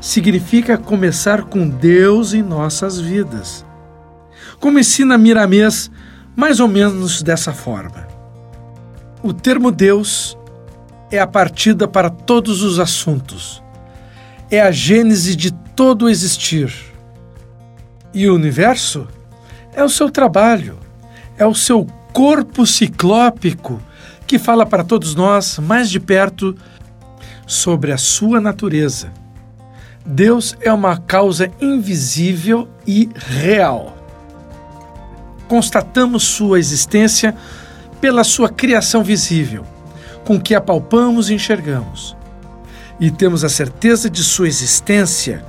significa 0.00 0.78
começar 0.78 1.44
com 1.44 1.68
Deus 1.68 2.32
em 2.32 2.42
nossas 2.42 2.98
vidas 2.98 3.68
como 4.60 4.78
ensina 4.78 5.16
Miramês, 5.16 5.90
mais 6.34 6.60
ou 6.60 6.68
menos 6.68 7.22
dessa 7.22 7.52
forma. 7.52 8.06
O 9.22 9.32
termo 9.32 9.70
Deus 9.70 10.36
é 11.10 11.18
a 11.18 11.26
partida 11.26 11.88
para 11.88 12.10
todos 12.10 12.62
os 12.62 12.78
assuntos, 12.78 13.62
é 14.50 14.60
a 14.60 14.70
gênese 14.70 15.34
de 15.34 15.50
todo 15.52 16.06
o 16.06 16.08
existir. 16.08 16.72
E 18.12 18.28
o 18.28 18.34
universo 18.34 19.06
é 19.74 19.84
o 19.84 19.88
seu 19.88 20.10
trabalho, 20.10 20.78
é 21.36 21.46
o 21.46 21.54
seu 21.54 21.86
corpo 22.12 22.66
ciclópico 22.66 23.80
que 24.26 24.38
fala 24.38 24.66
para 24.66 24.84
todos 24.84 25.14
nós 25.14 25.58
mais 25.58 25.90
de 25.90 26.00
perto 26.00 26.56
sobre 27.46 27.92
a 27.92 27.98
sua 27.98 28.40
natureza. 28.40 29.12
Deus 30.04 30.56
é 30.60 30.72
uma 30.72 30.96
causa 30.96 31.50
invisível 31.60 32.68
e 32.86 33.08
real 33.14 33.98
constatamos 35.48 36.24
sua 36.24 36.58
existência 36.58 37.34
pela 38.00 38.22
sua 38.22 38.48
criação 38.48 39.02
visível, 39.02 39.64
com 40.28 40.38
que 40.38 40.54
apalpamos 40.54 41.30
e 41.30 41.34
enxergamos. 41.34 42.14
E 43.00 43.10
temos 43.10 43.44
a 43.44 43.48
certeza 43.48 44.10
de 44.10 44.22
sua 44.22 44.46
existência 44.46 45.42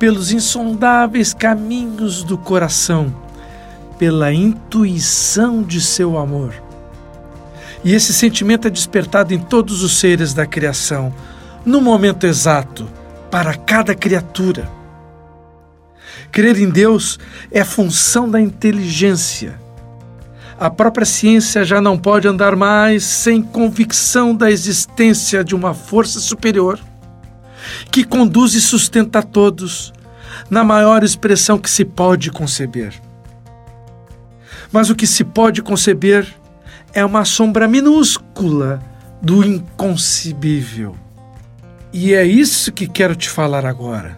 pelos 0.00 0.32
insondáveis 0.32 1.32
caminhos 1.32 2.24
do 2.24 2.36
coração, 2.36 3.14
pela 3.96 4.32
intuição 4.32 5.62
de 5.62 5.80
seu 5.80 6.18
amor. 6.18 6.52
E 7.84 7.94
esse 7.94 8.12
sentimento 8.12 8.66
é 8.66 8.70
despertado 8.70 9.32
em 9.32 9.38
todos 9.38 9.84
os 9.84 9.96
seres 9.96 10.34
da 10.34 10.44
criação, 10.44 11.14
no 11.64 11.80
momento 11.80 12.26
exato, 12.26 12.90
para 13.30 13.54
cada 13.54 13.94
criatura. 13.94 14.68
Crer 16.32 16.58
em 16.58 16.68
Deus 16.68 17.16
é 17.52 17.62
função 17.62 18.28
da 18.28 18.40
inteligência. 18.40 19.65
A 20.58 20.70
própria 20.70 21.04
ciência 21.04 21.64
já 21.64 21.80
não 21.82 21.98
pode 21.98 22.26
andar 22.26 22.56
mais 22.56 23.04
sem 23.04 23.42
convicção 23.42 24.34
da 24.34 24.50
existência 24.50 25.44
de 25.44 25.54
uma 25.54 25.74
força 25.74 26.18
superior 26.18 26.80
que 27.90 28.04
conduz 28.04 28.54
e 28.54 28.60
sustenta 28.60 29.18
a 29.18 29.22
todos 29.22 29.92
na 30.48 30.64
maior 30.64 31.02
expressão 31.02 31.58
que 31.58 31.68
se 31.68 31.84
pode 31.84 32.30
conceber. 32.30 32.94
Mas 34.72 34.88
o 34.88 34.94
que 34.94 35.06
se 35.06 35.24
pode 35.24 35.62
conceber 35.62 36.26
é 36.92 37.04
uma 37.04 37.24
sombra 37.24 37.68
minúscula 37.68 38.80
do 39.20 39.44
inconcebível. 39.44 40.96
E 41.92 42.14
é 42.14 42.24
isso 42.24 42.72
que 42.72 42.86
quero 42.86 43.14
te 43.14 43.28
falar 43.28 43.66
agora. 43.66 44.16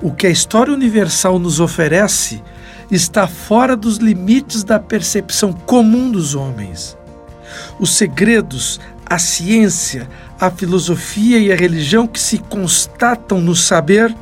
O 0.00 0.12
que 0.12 0.26
a 0.26 0.30
história 0.30 0.72
universal 0.72 1.38
nos 1.38 1.60
oferece 1.60 2.42
está 2.94 3.26
fora 3.26 3.74
dos 3.74 3.96
limites 3.96 4.62
da 4.62 4.78
percepção 4.78 5.50
comum 5.50 6.10
dos 6.10 6.34
homens. 6.34 6.96
Os 7.80 7.94
segredos, 7.96 8.78
a 9.06 9.18
ciência, 9.18 10.08
a 10.38 10.50
filosofia 10.50 11.38
e 11.38 11.50
a 11.50 11.56
religião 11.56 12.06
que 12.06 12.20
se 12.20 12.36
constatam 12.38 13.40
no 13.40 13.56
saber 13.56 14.14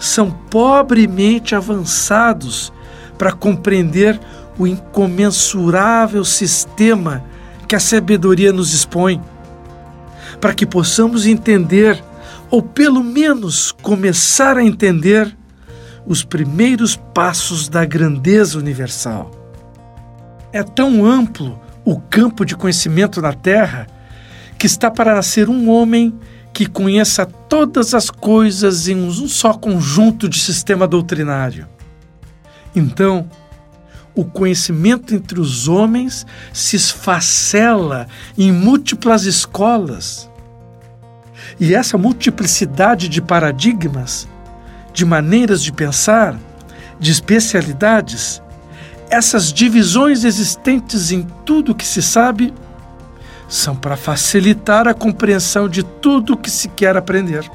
são 0.00 0.30
pobremente 0.30 1.54
avançados 1.54 2.72
para 3.16 3.32
compreender 3.32 4.18
o 4.58 4.66
incomensurável 4.66 6.24
sistema 6.24 7.24
que 7.68 7.76
a 7.76 7.80
sabedoria 7.80 8.52
nos 8.52 8.74
expõe, 8.74 9.22
para 10.40 10.54
que 10.54 10.66
possamos 10.66 11.24
entender 11.24 12.02
ou 12.50 12.62
pelo 12.62 13.04
menos 13.04 13.70
começar 13.70 14.56
a 14.56 14.64
entender 14.64 15.37
os 16.08 16.24
primeiros 16.24 16.96
passos 16.96 17.68
da 17.68 17.84
grandeza 17.84 18.58
universal. 18.58 19.30
É 20.50 20.62
tão 20.62 21.04
amplo 21.04 21.60
o 21.84 22.00
campo 22.00 22.46
de 22.46 22.56
conhecimento 22.56 23.20
na 23.20 23.34
Terra 23.34 23.86
que 24.58 24.66
está 24.66 24.90
para 24.90 25.14
nascer 25.14 25.50
um 25.50 25.68
homem 25.68 26.18
que 26.52 26.66
conheça 26.66 27.26
todas 27.26 27.92
as 27.94 28.10
coisas 28.10 28.88
em 28.88 28.96
um 28.96 29.28
só 29.28 29.52
conjunto 29.52 30.28
de 30.28 30.40
sistema 30.40 30.88
doutrinário. 30.88 31.68
Então, 32.74 33.28
o 34.14 34.24
conhecimento 34.24 35.14
entre 35.14 35.38
os 35.38 35.68
homens 35.68 36.26
se 36.52 36.74
esfacela 36.74 38.08
em 38.36 38.50
múltiplas 38.50 39.24
escolas 39.24 40.28
e 41.60 41.74
essa 41.74 41.96
multiplicidade 41.96 43.08
de 43.08 43.20
paradigmas, 43.20 44.26
de 44.98 45.04
maneiras 45.04 45.62
de 45.62 45.70
pensar, 45.70 46.36
de 46.98 47.12
especialidades, 47.12 48.42
essas 49.08 49.52
divisões 49.52 50.24
existentes 50.24 51.12
em 51.12 51.22
tudo 51.44 51.72
que 51.72 51.86
se 51.86 52.02
sabe, 52.02 52.52
são 53.48 53.76
para 53.76 53.96
facilitar 53.96 54.88
a 54.88 54.94
compreensão 54.94 55.68
de 55.68 55.84
tudo 55.84 56.32
o 56.32 56.36
que 56.36 56.50
se 56.50 56.66
quer 56.70 56.96
aprender. 56.96 57.48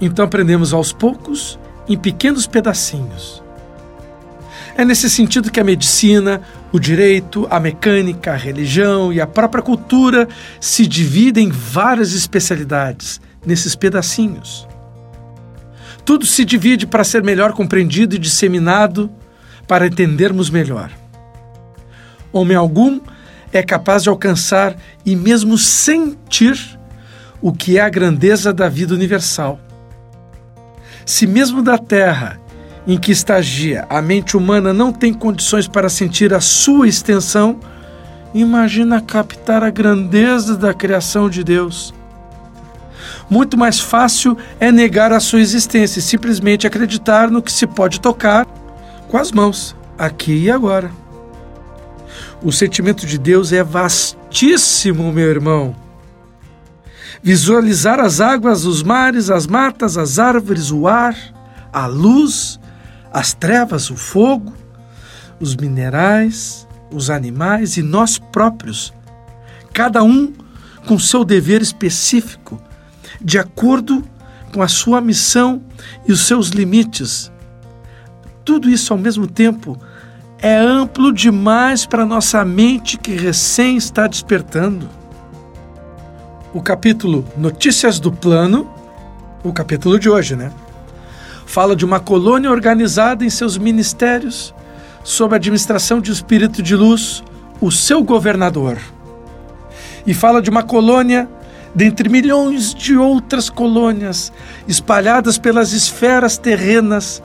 Então 0.00 0.24
aprendemos 0.24 0.72
aos 0.72 0.92
poucos, 0.92 1.60
em 1.88 1.96
pequenos 1.96 2.48
pedacinhos. 2.48 3.40
É 4.76 4.84
nesse 4.84 5.08
sentido 5.08 5.48
que 5.48 5.60
a 5.60 5.64
medicina, 5.64 6.42
o 6.72 6.80
direito, 6.80 7.46
a 7.48 7.60
mecânica, 7.60 8.32
a 8.32 8.36
religião 8.36 9.12
e 9.12 9.20
a 9.20 9.28
própria 9.28 9.62
cultura 9.62 10.26
se 10.60 10.88
dividem 10.88 11.46
em 11.46 11.52
várias 11.52 12.14
especialidades, 12.14 13.20
nesses 13.46 13.76
pedacinhos. 13.76 14.66
Tudo 16.06 16.24
se 16.24 16.44
divide 16.44 16.86
para 16.86 17.02
ser 17.02 17.24
melhor 17.24 17.52
compreendido 17.52 18.14
e 18.14 18.18
disseminado 18.18 19.10
para 19.66 19.88
entendermos 19.88 20.48
melhor. 20.48 20.88
Homem 22.32 22.56
algum 22.56 23.00
é 23.52 23.60
capaz 23.60 24.04
de 24.04 24.08
alcançar 24.08 24.76
e 25.04 25.16
mesmo 25.16 25.58
sentir 25.58 26.78
o 27.42 27.52
que 27.52 27.76
é 27.76 27.80
a 27.80 27.88
grandeza 27.88 28.52
da 28.52 28.68
vida 28.68 28.94
universal. 28.94 29.58
Se 31.04 31.26
mesmo 31.26 31.60
da 31.60 31.76
Terra 31.76 32.40
em 32.86 32.96
que 32.96 33.10
estagia 33.10 33.84
a 33.90 34.00
mente 34.00 34.36
humana 34.36 34.72
não 34.72 34.92
tem 34.92 35.12
condições 35.12 35.66
para 35.66 35.88
sentir 35.88 36.32
a 36.32 36.40
sua 36.40 36.86
extensão, 36.86 37.58
imagina 38.32 39.00
captar 39.00 39.64
a 39.64 39.70
grandeza 39.70 40.56
da 40.56 40.72
criação 40.72 41.28
de 41.28 41.42
Deus. 41.42 41.92
Muito 43.28 43.56
mais 43.56 43.80
fácil 43.80 44.36
é 44.60 44.70
negar 44.70 45.12
a 45.12 45.20
sua 45.20 45.40
existência 45.40 45.98
e 45.98 46.02
simplesmente 46.02 46.66
acreditar 46.66 47.30
no 47.30 47.42
que 47.42 47.52
se 47.52 47.66
pode 47.66 48.00
tocar 48.00 48.46
com 49.08 49.18
as 49.18 49.32
mãos, 49.32 49.74
aqui 49.98 50.44
e 50.44 50.50
agora. 50.50 50.90
O 52.42 52.52
sentimento 52.52 53.06
de 53.06 53.18
Deus 53.18 53.52
é 53.52 53.62
vastíssimo, 53.62 55.12
meu 55.12 55.28
irmão. 55.28 55.74
Visualizar 57.22 57.98
as 57.98 58.20
águas, 58.20 58.64
os 58.64 58.82
mares, 58.82 59.30
as 59.30 59.46
matas, 59.46 59.96
as 59.96 60.18
árvores, 60.18 60.70
o 60.70 60.86
ar, 60.86 61.16
a 61.72 61.86
luz, 61.86 62.60
as 63.12 63.32
trevas, 63.32 63.90
o 63.90 63.96
fogo, 63.96 64.52
os 65.40 65.56
minerais, 65.56 66.66
os 66.90 67.10
animais 67.10 67.76
e 67.76 67.82
nós 67.82 68.18
próprios, 68.18 68.92
cada 69.72 70.02
um 70.02 70.32
com 70.86 70.98
seu 70.98 71.24
dever 71.24 71.62
específico, 71.62 72.60
de 73.20 73.38
acordo 73.38 74.04
com 74.52 74.62
a 74.62 74.68
sua 74.68 75.00
missão 75.00 75.62
e 76.06 76.12
os 76.12 76.26
seus 76.26 76.48
limites. 76.48 77.30
Tudo 78.44 78.70
isso 78.70 78.92
ao 78.92 78.98
mesmo 78.98 79.26
tempo 79.26 79.78
é 80.38 80.56
amplo 80.56 81.12
demais 81.12 81.86
para 81.86 82.04
nossa 82.04 82.44
mente 82.44 82.96
que 82.96 83.12
recém 83.12 83.76
está 83.76 84.06
despertando. 84.06 84.88
O 86.52 86.62
capítulo 86.62 87.26
Notícias 87.36 87.98
do 87.98 88.12
Plano, 88.12 88.70
o 89.42 89.52
capítulo 89.52 89.98
de 89.98 90.08
hoje, 90.08 90.36
né? 90.36 90.52
Fala 91.44 91.76
de 91.76 91.84
uma 91.84 92.00
colônia 92.00 92.50
organizada 92.50 93.24
em 93.24 93.30
seus 93.30 93.56
ministérios, 93.58 94.54
sob 95.04 95.34
a 95.34 95.36
administração 95.36 96.00
de 96.00 96.10
um 96.10 96.14
espírito 96.14 96.62
de 96.62 96.74
luz, 96.74 97.22
o 97.60 97.70
seu 97.70 98.02
governador. 98.02 98.78
E 100.06 100.14
fala 100.14 100.40
de 100.40 100.50
uma 100.50 100.62
colônia 100.62 101.28
dentre 101.76 102.08
milhões 102.08 102.74
de 102.74 102.96
outras 102.96 103.50
colônias 103.50 104.32
espalhadas 104.66 105.36
pelas 105.36 105.74
esferas 105.74 106.38
terrenas 106.38 107.22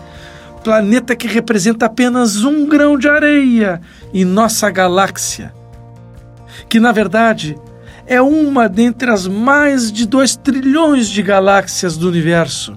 planeta 0.61 1.15
que 1.15 1.25
representa 1.25 1.85
apenas 1.85 2.43
um 2.43 2.67
grão 2.67 2.97
de 2.97 3.07
areia 3.07 3.79
em 4.13 4.25
nossa 4.25 4.69
galáxia, 4.69 5.53
que 6.67 6.81
na 6.81 6.91
verdade 6.91 7.57
é 8.05 8.21
uma 8.21 8.67
dentre 8.67 9.09
as 9.09 9.25
mais 9.25 9.89
de 9.89 10.05
2 10.05 10.35
trilhões 10.35 11.07
de 11.07 11.23
galáxias 11.23 11.95
do 11.95 12.09
universo, 12.09 12.75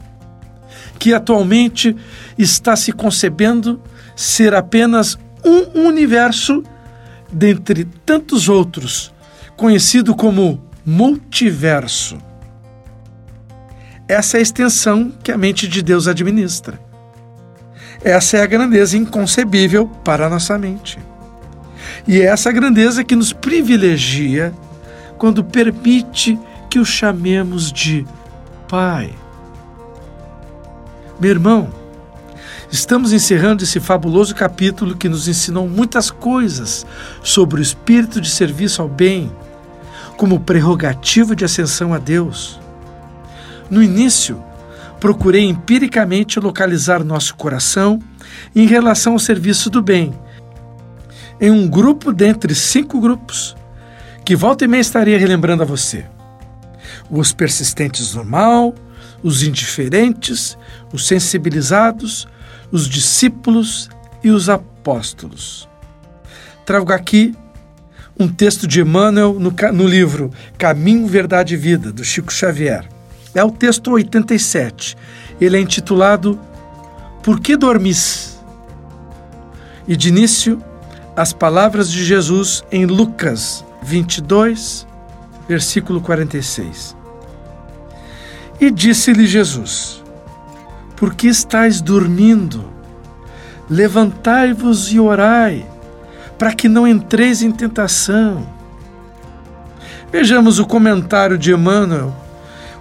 que 0.97 1.13
atualmente 1.13 1.97
está 2.39 2.77
se 2.77 2.93
concebendo 2.93 3.83
ser 4.15 4.55
apenas 4.55 5.19
um 5.45 5.89
universo 5.89 6.63
dentre 7.33 7.85
tantos 8.07 8.49
outros, 8.49 9.13
conhecido 9.57 10.15
como 10.15 10.64
multiverso. 10.85 12.19
Essa 14.07 14.37
é 14.37 14.41
a 14.41 14.43
extensão 14.43 15.13
que 15.23 15.33
a 15.33 15.39
mente 15.39 15.67
de 15.67 15.83
Deus 15.83 16.07
administra. 16.07 16.79
Essa 18.03 18.37
é 18.37 18.43
a 18.43 18.47
grandeza 18.47 18.99
inconcebível 18.99 19.89
para 20.05 20.27
a 20.27 20.31
nossa 20.31 20.59
mente. 20.59 20.99
E 22.07 22.21
é 22.21 22.27
essa 22.27 22.53
grandeza 22.53 23.03
que 23.03 23.17
nos 23.17 23.33
privilegia 23.33 24.53
quando 25.17 25.43
permite 25.43 26.39
que 26.69 26.79
o 26.79 26.85
chamemos 26.85 27.73
de 27.73 28.05
Pai. 28.69 29.15
Meu 31.19 31.31
irmão, 31.31 31.71
estamos 32.71 33.13
encerrando 33.13 33.63
esse 33.63 33.79
fabuloso 33.81 34.35
capítulo 34.35 34.97
que 34.97 35.09
nos 35.09 35.29
ensinou 35.29 35.69
muitas 35.69 36.11
coisas 36.11 36.85
sobre 37.23 37.61
o 37.61 37.63
espírito 37.63 38.21
de 38.21 38.29
serviço 38.29 38.83
ao 38.83 38.89
bem, 38.89 39.31
como 40.17 40.41
prerrogativa 40.41 41.35
de 41.35 41.45
ascensão 41.45 41.93
a 41.93 41.99
Deus. 41.99 42.61
No 43.71 43.83
início, 43.83 44.43
procurei 45.01 45.45
empiricamente 45.45 46.41
localizar 46.41 47.05
nosso 47.05 47.35
coração 47.35 47.99
em 48.55 48.67
relação 48.67 49.13
ao 49.13 49.19
serviço 49.19 49.69
do 49.69 49.83
bem, 49.83 50.15
em 51.41 51.51
um 51.51 51.69
grupo 51.69 52.13
dentre 52.13 52.55
cinco 52.55 53.01
grupos, 53.01 53.57
que 54.25 54.35
volta 54.35 54.65
e 54.65 54.69
meia 54.69 54.81
estaria 54.81 55.19
relembrando 55.19 55.63
a 55.63 55.67
você. 55.67 56.07
Os 57.11 57.33
persistentes 57.33 58.15
no 58.15 58.25
mal, 58.25 58.75
os 59.23 59.43
indiferentes, 59.43 60.57
os 60.93 61.07
sensibilizados, 61.07 62.27
os 62.71 62.89
discípulos 62.89 63.91
e 64.23 64.31
os 64.31 64.49
apóstolos. 64.49 65.69
Trago 66.65 66.93
aqui 66.93 67.35
um 68.19 68.29
texto 68.29 68.67
de 68.67 68.81
Emmanuel 68.81 69.39
no, 69.39 69.53
no 69.73 69.87
livro 69.87 70.31
Caminho, 70.57 71.07
Verdade 71.07 71.55
e 71.55 71.57
Vida, 71.57 71.93
do 71.93 72.05
Chico 72.05 72.33
Xavier. 72.33 72.89
É 73.35 73.43
o 73.43 73.51
texto 73.51 73.91
87. 73.91 74.97
Ele 75.41 75.57
é 75.57 75.61
intitulado 75.61 76.39
Por 77.23 77.41
que 77.41 77.57
dormis? 77.57 78.39
E 79.87 79.97
de 79.97 80.09
início, 80.09 80.63
as 81.17 81.33
palavras 81.33 81.91
de 81.91 82.05
Jesus 82.05 82.65
em 82.71 82.87
Lucas 82.87 83.65
22, 83.83 84.87
versículo 85.49 86.01
46. 86.01 86.97
E 88.61 88.71
disse-lhe 88.71 89.27
Jesus: 89.27 90.03
Por 90.97 91.15
que 91.15 91.27
estáis 91.27 91.81
dormindo? 91.81 92.73
Levantai-vos 93.69 94.93
e 94.93 95.01
orai, 95.01 95.67
para 96.39 96.53
que 96.53 96.69
não 96.69 96.87
entreis 96.87 97.43
em 97.43 97.51
tentação. 97.51 98.47
Vejamos 100.13 100.59
o 100.59 100.67
comentário 100.67 101.37
de 101.37 101.53
Emmanuel 101.53 102.15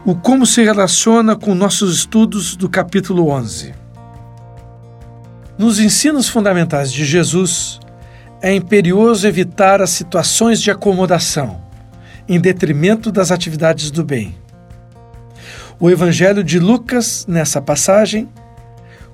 o 0.06 0.14
como 0.14 0.46
se 0.46 0.62
relaciona 0.62 1.34
com 1.34 1.56
nossos 1.56 1.96
estudos 1.96 2.58
do 2.58 2.68
capítulo 2.68 3.30
11. 3.30 3.74
Nos 5.58 5.80
ensinos 5.80 6.28
fundamentais 6.28 6.92
de 6.92 7.06
Jesus, 7.06 7.80
é 8.42 8.54
imperioso 8.54 9.26
evitar 9.26 9.82
as 9.82 9.92
situações 9.92 10.62
de 10.62 10.70
acomodação, 10.70 11.62
em 12.28 12.38
detrimento 12.38 13.14
das 13.14 13.32
atividades 13.32 13.90
do 13.90 14.04
bem. 14.04 14.36
O 15.80 15.90
Evangelho 15.90 16.44
de 16.44 16.60
Lucas, 16.60 17.26
nessa 17.26 17.62
passagem, 17.62 18.28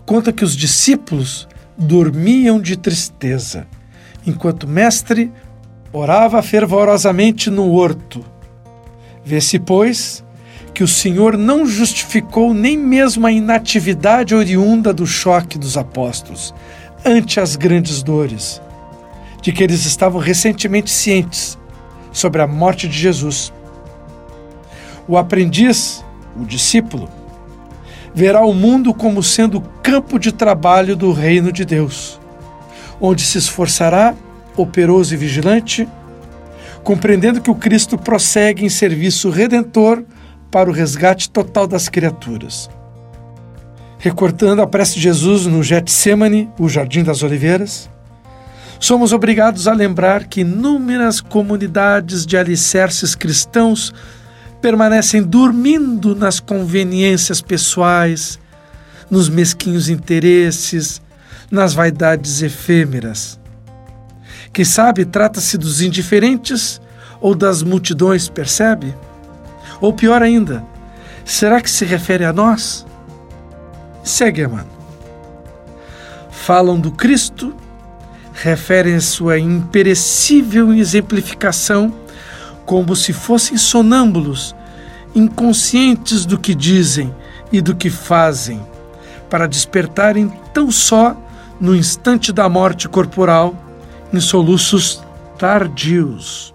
conta 0.07 0.33
que 0.33 0.43
os 0.43 0.55
discípulos 0.55 1.47
dormiam 1.77 2.59
de 2.59 2.75
tristeza, 2.75 3.67
enquanto 4.25 4.67
Mestre 4.67 5.31
orava 5.91 6.41
fervorosamente 6.41 7.49
no 7.49 7.71
horto. 7.71 8.23
Vê-se, 9.23 9.59
pois, 9.59 10.23
que 10.73 10.83
o 10.83 10.87
Senhor 10.87 11.37
não 11.37 11.65
justificou 11.65 12.53
nem 12.53 12.77
mesmo 12.77 13.27
a 13.27 13.31
inatividade 13.31 14.33
oriunda 14.33 14.93
do 14.93 15.05
choque 15.05 15.57
dos 15.57 15.77
apóstolos 15.77 16.53
ante 17.05 17.39
as 17.39 17.55
grandes 17.55 18.03
dores, 18.03 18.61
de 19.41 19.51
que 19.51 19.63
eles 19.63 19.85
estavam 19.85 20.19
recentemente 20.19 20.89
cientes 20.89 21.57
sobre 22.11 22.41
a 22.41 22.47
morte 22.47 22.87
de 22.87 22.97
Jesus. 22.97 23.53
O 25.07 25.17
aprendiz, 25.17 26.03
o 26.39 26.45
discípulo, 26.45 27.09
verá 28.13 28.43
o 28.43 28.53
mundo 28.53 28.93
como 28.93 29.23
sendo 29.23 29.61
campo 29.81 30.19
de 30.19 30.31
trabalho 30.31 30.95
do 30.95 31.11
reino 31.11 31.51
de 31.51 31.63
Deus, 31.63 32.18
onde 32.99 33.23
se 33.23 33.37
esforçará, 33.37 34.13
operoso 34.55 35.13
e 35.13 35.17
vigilante, 35.17 35.87
compreendendo 36.83 37.41
que 37.41 37.51
o 37.51 37.55
Cristo 37.55 37.97
prossegue 37.97 38.65
em 38.65 38.69
serviço 38.69 39.29
redentor 39.29 40.03
para 40.51 40.69
o 40.69 40.73
resgate 40.73 41.29
total 41.29 41.67
das 41.67 41.87
criaturas. 41.87 42.69
Recortando 43.97 44.61
a 44.61 44.67
prece 44.67 44.95
de 44.95 45.01
Jesus 45.01 45.45
no 45.45 45.61
Getsemane, 45.61 46.49
o 46.57 46.69
Jardim 46.69 47.03
das 47.03 47.21
Oliveiras, 47.21 47.89
somos 48.79 49.11
obrigados 49.11 49.67
a 49.67 49.73
lembrar 49.73 50.25
que 50.25 50.41
inúmeras 50.41 51.19
comunidades 51.19 52.25
de 52.25 52.37
alicerces 52.37 53.13
cristãos 53.13 53.93
permanecem 54.61 55.21
dormindo 55.21 56.15
nas 56.15 56.39
conveniências 56.39 57.41
pessoais, 57.41 58.39
nos 59.11 59.27
mesquinhos 59.27 59.89
interesses, 59.89 61.01
nas 61.51 61.73
vaidades 61.73 62.41
efêmeras. 62.41 63.39
Quem 64.53 64.65
sabe 64.65 65.05
trata-se 65.05 65.57
dos 65.57 65.81
indiferentes 65.81 66.81
ou 67.21 67.35
das 67.35 67.63
multidões, 67.63 68.29
percebe? 68.29 68.95
Ou 69.81 69.93
pior 69.93 70.21
ainda, 70.21 70.63
será 71.25 71.61
que 71.61 71.69
se 71.69 71.85
refere 71.85 72.25
a 72.25 72.33
nós? 72.33 72.85
Segue, 74.03 74.47
mano. 74.47 74.69
Falam 76.31 76.79
do 76.79 76.91
Cristo, 76.91 77.53
referem 78.33 78.95
a 78.95 79.01
sua 79.01 79.37
imperecível 79.37 80.73
exemplificação 80.73 81.93
como 82.65 82.95
se 82.95 83.11
fossem 83.13 83.57
sonâmbulos, 83.57 84.55
inconscientes 85.13 86.25
do 86.25 86.37
que 86.37 86.53
dizem 86.53 87.13
e 87.51 87.61
do 87.61 87.75
que 87.75 87.89
fazem, 87.89 88.61
para 89.29 89.47
despertarem 89.47 90.31
tão 90.53 90.71
só 90.71 91.17
no 91.59 91.75
instante 91.75 92.31
da 92.31 92.47
morte 92.47 92.87
corporal, 92.87 93.55
em 94.13 94.19
soluços 94.19 95.03
tardios. 95.37 96.53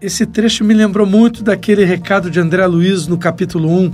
Esse 0.00 0.26
trecho 0.26 0.64
me 0.64 0.74
lembrou 0.74 1.06
muito 1.06 1.42
daquele 1.42 1.84
recado 1.84 2.30
de 2.30 2.40
André 2.40 2.66
Luiz 2.66 3.06
no 3.06 3.18
capítulo 3.18 3.70
1, 3.70 3.92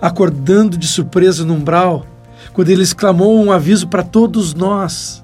acordando 0.00 0.76
de 0.78 0.86
surpresa 0.86 1.44
no 1.44 1.54
umbral, 1.54 2.06
quando 2.52 2.70
ele 2.70 2.82
exclamou 2.82 3.42
um 3.42 3.52
aviso 3.52 3.88
para 3.88 4.02
todos 4.02 4.54
nós: 4.54 5.22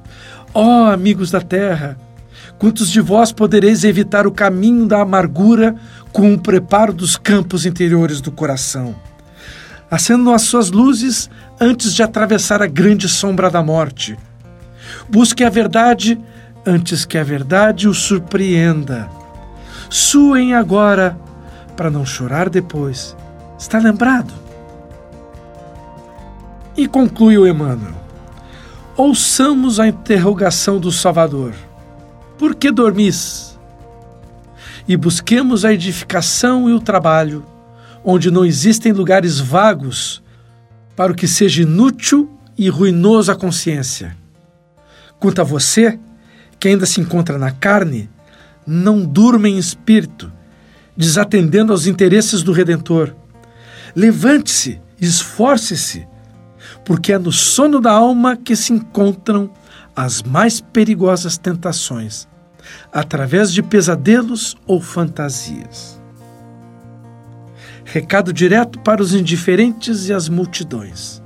Ó 0.53 0.63
oh, 0.63 0.91
amigos 0.91 1.31
da 1.31 1.41
terra, 1.41 1.97
quantos 2.59 2.91
de 2.91 3.01
vós 3.01 3.33
podereis 3.33 3.85
evitar 3.85 4.27
o 4.27 4.33
caminho 4.33 4.87
da 4.87 5.01
amargura 5.01 5.75
com 6.13 6.35
o 6.35 6.39
preparo 6.39 6.93
dos 6.93 7.17
campos 7.17 7.65
interiores 7.65 8.21
do 8.21 8.33
coração? 8.33 8.95
Acendam 9.91 10.35
as 10.35 10.43
suas 10.43 10.71
luzes 10.71 11.31
antes 11.61 11.95
de 11.95 12.03
atravessar 12.03 12.63
a 12.63 12.67
grande 12.67 13.09
sombra 13.09 13.51
da 13.51 13.63
morte. 13.63 14.19
Busque 15.09 15.43
a 15.43 15.51
verdade 15.51 16.21
antes 16.67 17.05
que 17.05 17.17
a 17.17 17.25
verdade 17.25 17.89
o 17.89 17.95
surpreenda. 17.95 19.09
Suem 19.89 20.55
agora 20.55 21.19
para 21.77 21.91
não 21.91 22.05
chorar 22.05 22.51
depois. 22.51 23.17
Está 23.59 23.79
lembrado? 23.79 24.33
E 26.77 26.87
conclui 26.87 27.39
o 27.39 27.47
Emmanuel. 27.47 27.95
Ouçamos 28.97 29.81
a 29.81 29.87
interrogação 29.89 30.79
do 30.79 30.93
Salvador. 30.93 31.55
Por 32.37 32.55
que 32.55 32.71
dormis? 32.71 33.59
E 34.87 34.97
busquemos 34.97 35.65
a 35.65 35.73
edificação 35.73 36.69
e 36.69 36.73
o 36.73 36.81
trabalho, 36.81 37.45
onde 38.05 38.31
não 38.31 38.45
existem 38.45 38.93
lugares 38.93 39.39
vagos 39.39 40.23
para 40.97 41.13
o 41.13 41.15
que 41.15 41.29
seja 41.29 41.63
inútil 41.63 42.31
e 42.57 42.69
ruinoso 42.69 43.31
à 43.31 43.37
consciência. 43.37 44.17
Quanto 45.21 45.41
a 45.41 45.45
você, 45.45 45.99
que 46.59 46.69
ainda 46.69 46.87
se 46.87 47.01
encontra 47.01 47.39
na 47.39 47.51
carne, 47.51 48.11
não 48.67 49.05
durma 49.05 49.49
em 49.49 49.59
espírito, 49.59 50.33
desatendendo 50.97 51.73
aos 51.73 51.87
interesses 51.87 52.43
do 52.43 52.53
Redentor. 52.53 53.15
Levante-se, 53.95 54.81
esforce-se, 55.01 56.07
porque 56.85 57.13
é 57.13 57.19
no 57.19 57.33
sono 57.33 57.81
da 57.81 57.93
alma 57.93 58.37
que 58.37 58.57
se 58.57 58.73
encontram 58.73 59.51
as 59.95 60.23
mais 60.23 60.61
perigosas 60.61 61.39
tentações, 61.39 62.29
através 62.93 63.53
de 63.53 63.63
pesadelos 63.63 64.57
ou 64.67 64.81
fantasias. 64.81 65.98
Recado 67.91 68.35
direto 68.35 68.79
para 68.81 69.01
os 69.01 69.15
indiferentes 69.15 70.09
e 70.09 70.13
as 70.13 70.29
multidões. 70.29 71.23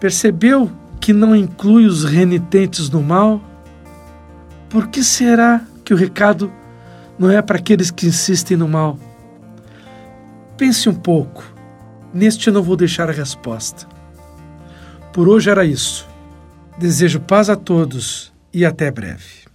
Percebeu 0.00 0.72
que 0.98 1.12
não 1.12 1.36
inclui 1.36 1.84
os 1.84 2.02
renitentes 2.02 2.88
no 2.88 3.02
mal? 3.02 3.38
Por 4.70 4.88
que 4.88 5.04
será 5.04 5.60
que 5.84 5.92
o 5.92 5.96
recado 5.98 6.50
não 7.18 7.30
é 7.30 7.42
para 7.42 7.58
aqueles 7.58 7.90
que 7.90 8.06
insistem 8.06 8.56
no 8.56 8.66
mal? 8.66 8.98
Pense 10.56 10.88
um 10.88 10.94
pouco. 10.94 11.44
Neste 12.14 12.46
eu 12.46 12.54
não 12.54 12.62
vou 12.62 12.74
deixar 12.74 13.10
a 13.10 13.12
resposta. 13.12 13.86
Por 15.12 15.28
hoje 15.28 15.50
era 15.50 15.62
isso. 15.62 16.08
Desejo 16.78 17.20
paz 17.20 17.50
a 17.50 17.56
todos 17.56 18.32
e 18.50 18.64
até 18.64 18.90
breve. 18.90 19.46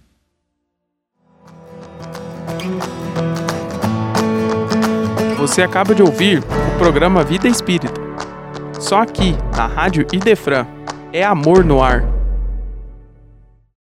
Você 5.44 5.60
acaba 5.60 5.94
de 5.94 6.02
ouvir 6.02 6.38
o 6.38 6.78
programa 6.78 7.22
Vida 7.22 7.46
Espírita. 7.46 8.00
Só 8.80 9.02
aqui, 9.02 9.36
na 9.54 9.66
Rádio 9.66 10.06
Idefran 10.10 10.66
é 11.12 11.22
amor 11.22 11.62
no 11.62 11.82
ar. 11.82 12.13